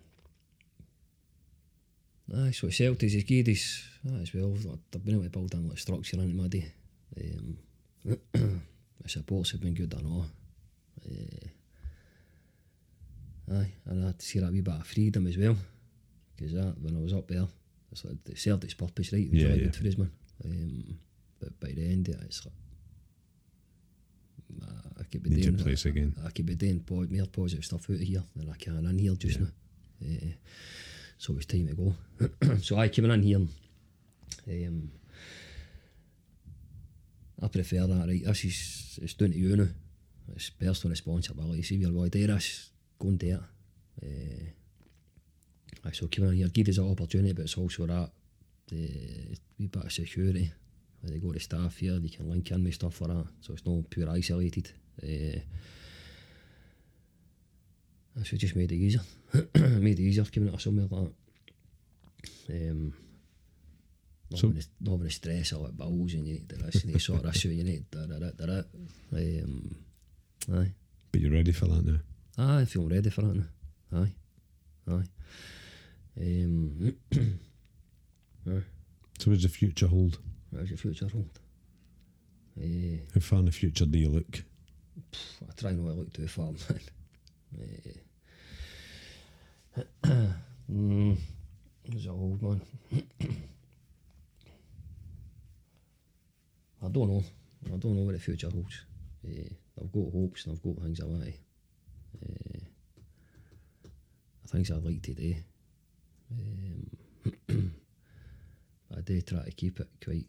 [2.34, 3.84] Aye, so Celtics is good as,
[4.22, 4.56] as well.
[4.94, 6.72] I've been able to build in like structure into my day.
[7.20, 7.58] Um,
[8.04, 10.26] the supports have been good and all.
[11.06, 11.48] Uh,
[13.56, 15.58] aye, and I had to see that wee bit of freedom as well.
[16.38, 17.48] Because when I was up there,
[17.92, 19.24] it's like it served its purpose, right?
[19.24, 19.66] It was Yeah, really yeah.
[19.66, 20.12] good for us, man.
[20.46, 21.00] Um,
[21.40, 22.56] but by the end it's like,
[25.00, 26.16] I could be Need doing place again.
[26.26, 29.00] I could be doing po- more positive stuff out of here than I can in
[29.00, 29.46] here just Yeah.
[29.46, 30.08] now.
[30.08, 30.34] Uh,
[31.22, 32.58] so it was time to go.
[32.62, 33.38] so I came in here.
[34.48, 34.92] And, um,
[37.44, 38.24] I prefer that, right?
[38.26, 39.68] This is it's down to you now.
[40.36, 41.62] It's personal responsibility.
[41.62, 43.40] See if you're going to do this, go and do
[44.02, 44.52] it.
[45.86, 48.10] Uh, so coming in here, give us an opportunity, but it's also that
[48.70, 50.52] the wee bit of security.
[51.02, 53.28] When they go to staff here, they can link in with stuff like that.
[53.42, 54.72] So it's not pure isolated.
[55.04, 55.40] Uh,
[58.20, 59.02] I should just made it easier.
[59.56, 61.10] made it easier coming out of somewhere like
[62.48, 62.70] that.
[62.72, 62.94] Um,
[64.30, 66.76] not, so, with the, not with the stress of like bills and you need this,
[66.76, 68.62] and you need sort this, you need da da da da da.
[69.14, 69.76] Um,
[70.54, 70.72] aye.
[71.12, 72.00] But you're ready for that now?
[72.38, 74.00] Aye, I feel ready for that now.
[74.02, 74.14] Aye.
[74.90, 75.04] Aye.
[76.20, 76.96] Um,
[78.48, 78.64] aye.
[79.20, 80.20] So what does the future hold?
[80.50, 81.40] What does your future hold?
[82.62, 84.44] Uh, How far in the future do you look?
[85.12, 86.80] Pff, I try not to look too far, man.
[87.60, 87.92] Eh.
[90.72, 91.18] mm,
[91.92, 92.62] who's a old one.
[96.84, 97.24] I don't know.
[97.68, 98.82] I don't know what the future holds.
[99.26, 99.50] Uh,
[99.80, 101.34] I've got hopes and I've got things I want to.
[102.24, 102.60] Uh,
[104.48, 105.36] things I'd like to do.
[106.32, 106.98] Um,
[108.98, 110.26] I do try to keep it quite.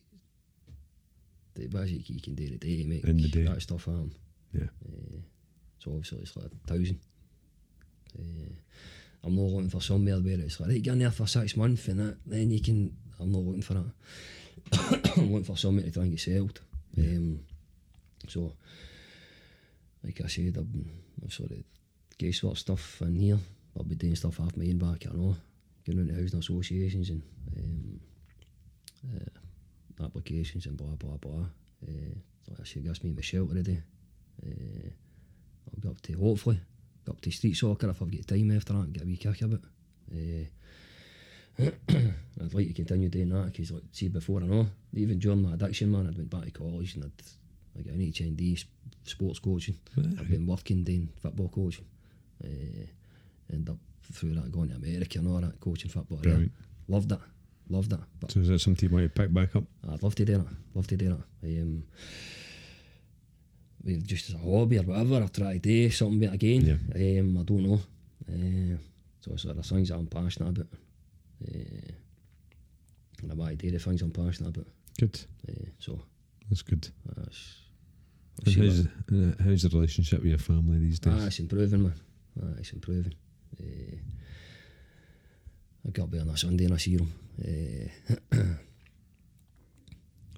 [1.55, 3.43] The basic you can do the day make In the day.
[3.45, 4.15] that stuff happen.
[4.53, 4.69] Yeah.
[4.87, 5.19] Uh,
[5.79, 7.01] so obviously it's like a thousand.
[8.19, 8.53] Uh,
[9.25, 11.89] I'm not looking for somewhere where it's like, right, get in there for six months
[11.89, 12.97] and that, then you can.
[13.21, 13.93] I'm not looking for that.
[15.17, 16.61] I'm looking for something to try and get settled.
[16.99, 17.41] Um,
[18.29, 18.53] so,
[20.03, 20.91] like I said, I'm,
[21.23, 21.59] I'm sort of
[22.19, 23.39] casework stuff in here.
[23.77, 25.37] I'll be doing stuff off my own back, I know.
[25.87, 27.23] Going into housing associations and
[27.57, 28.01] um,
[29.15, 31.47] uh, applications and blah, blah, blah.
[31.87, 32.15] Uh,
[32.49, 32.65] like I
[37.07, 37.11] said, gives me my shelter today.
[37.11, 38.73] I'll go up to, hopefully, go up to street soccer if I've got time after
[38.73, 39.61] that get a wee kick it.
[40.13, 40.45] Uh,
[42.43, 45.55] I'd like to continue doing that because, like, see, before I know, even during my
[45.55, 47.13] addiction, man, I'd went back to college and I'd
[47.79, 48.65] I got an HND
[49.05, 49.79] sports coaching.
[49.97, 51.87] I've been working doing football coaching.
[52.45, 52.87] Uh,
[53.53, 53.77] end up
[54.13, 56.19] through that going to America and all that, coaching football.
[56.19, 56.33] there.
[56.33, 56.53] Brilliant.
[56.89, 57.21] Loved that,
[57.71, 58.01] loved that.
[58.21, 59.65] But So is that something you want to pick back up?
[59.91, 60.47] I'd love to do that.
[60.75, 61.09] Love to do
[61.43, 61.63] that.
[61.63, 61.85] Um,
[63.85, 66.79] just as a hobby or whatever, I try to do something again.
[66.95, 67.81] Um, I don't know.
[68.29, 68.77] Uh,
[69.21, 70.67] so it's sort of things that I'm passionate about.
[71.45, 71.93] Uh,
[73.23, 74.67] and I want to do the things I'm passionate about.
[74.99, 75.21] Good.
[75.49, 76.01] Uh, so
[76.49, 76.89] That's good.
[77.17, 77.57] that's.
[78.47, 81.15] See what- how's, how's the relationship with your family these days?
[81.17, 81.95] Ah, it's improving, man.
[82.43, 83.15] Ah, it's improving.
[85.87, 87.13] I got up there on a Sunday and I see them.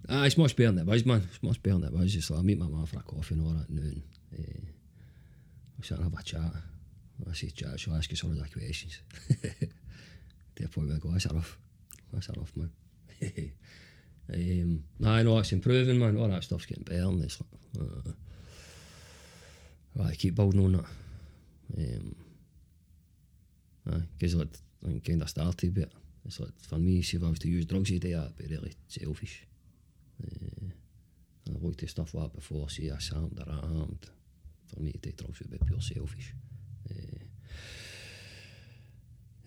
[0.09, 1.23] Ah, it's much better than it was, man.
[1.31, 2.31] It's much better than it was.
[2.31, 4.03] Like I meet my mum for a coffee and all that noon.
[4.33, 4.67] Uh,
[5.79, 6.53] we sit and have a chat.
[7.29, 8.99] I say chat, she'll ask you some of the questions.
[9.29, 11.59] to the point where I go, that's enough.
[12.13, 12.71] That's enough, man.
[14.33, 16.19] um, I know it's improving, man.
[16.19, 18.11] All that stuff's getting better and it's like, uh,
[19.97, 20.85] Right, keep building on that.
[21.79, 22.17] Um,
[24.19, 24.49] because like
[24.87, 25.91] I kind of started, but
[26.25, 29.47] it's like for me, see if I was to use drugs I'd be really selfish.
[30.23, 30.69] Uh,
[31.49, 34.07] I looked at stuff like that before, see this happened or that happened.
[34.67, 36.35] For me to take drugs would be pure selfish.
[36.91, 37.19] Uh,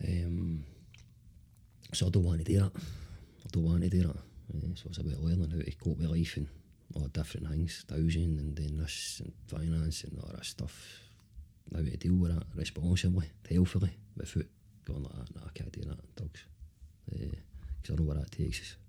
[0.07, 0.63] um,
[1.93, 2.71] so I don't want to do that.
[2.75, 4.17] I don't want to do that.
[4.55, 6.47] Uh, so it's about learning how to cope with life and
[6.95, 11.01] all the different things, housing and then this and finance and all that stuff.
[11.73, 14.45] How to deal with that responsibly, healthily, without
[14.85, 15.35] going like that.
[15.35, 16.15] No, I can't do that.
[16.15, 16.45] Drugs,
[17.09, 18.75] because I know where that takes us.
[18.77, 18.86] Well,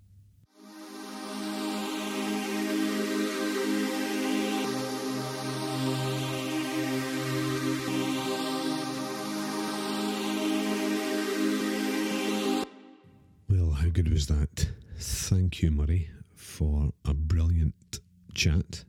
[13.89, 14.69] how good was that?
[14.97, 17.99] Thank you, Murray, for a brilliant
[18.35, 18.83] chat.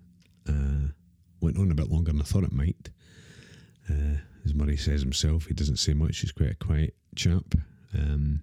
[0.46, 0.88] Uh,
[1.40, 2.90] went on a bit longer than I thought it might.
[3.88, 6.18] Uh, as Murray says himself, he doesn't say much.
[6.18, 7.54] He's quite a quiet chap.
[7.96, 8.42] Um,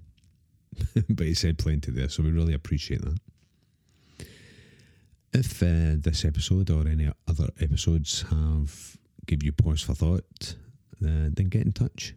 [1.09, 3.19] but he said plenty there, so we really appreciate that.
[5.37, 10.55] If uh, this episode or any other episodes have give you pause for thought,
[11.05, 12.15] uh, then get in touch.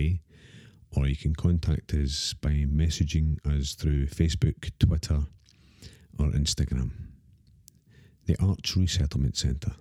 [0.96, 5.24] or you can contact us by messaging us through Facebook, Twitter,
[6.20, 6.92] or Instagram.
[8.28, 9.74] The Arch Resettlement Centre.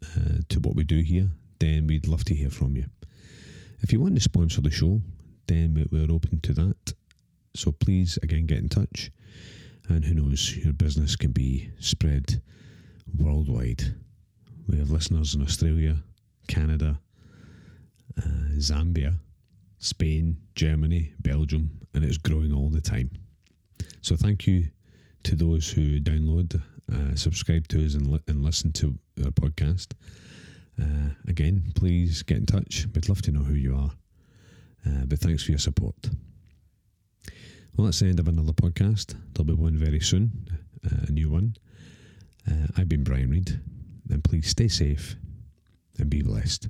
[0.05, 2.85] uh, to what we do here, then we'd love to hear from you.
[3.81, 5.01] If you want to sponsor the show,
[5.47, 6.95] then we're open to that.
[7.55, 9.11] So please, again, get in touch.
[9.89, 12.43] And who knows, your business can be spread
[13.17, 13.95] worldwide.
[14.67, 16.03] We have listeners in Australia,
[16.49, 16.99] Canada,
[18.19, 19.19] uh, Zambia,
[19.79, 23.11] Spain, Germany, Belgium, and it's growing all the time.
[24.03, 24.69] So thank you
[25.25, 26.61] to those who download,
[26.93, 29.93] uh, subscribe to us, and, li- and listen to our podcast.
[30.81, 32.87] Uh, again, please get in touch.
[32.95, 33.91] We'd love to know who you are.
[34.87, 35.97] Uh, but thanks for your support.
[37.77, 39.15] Well, that's the end of another podcast.
[39.33, 40.47] There'll be one very soon,
[40.85, 41.57] uh, a new one.
[42.49, 43.59] Uh, I've been Brian Reid,
[44.11, 45.17] and please stay safe
[45.99, 46.69] and be blessed.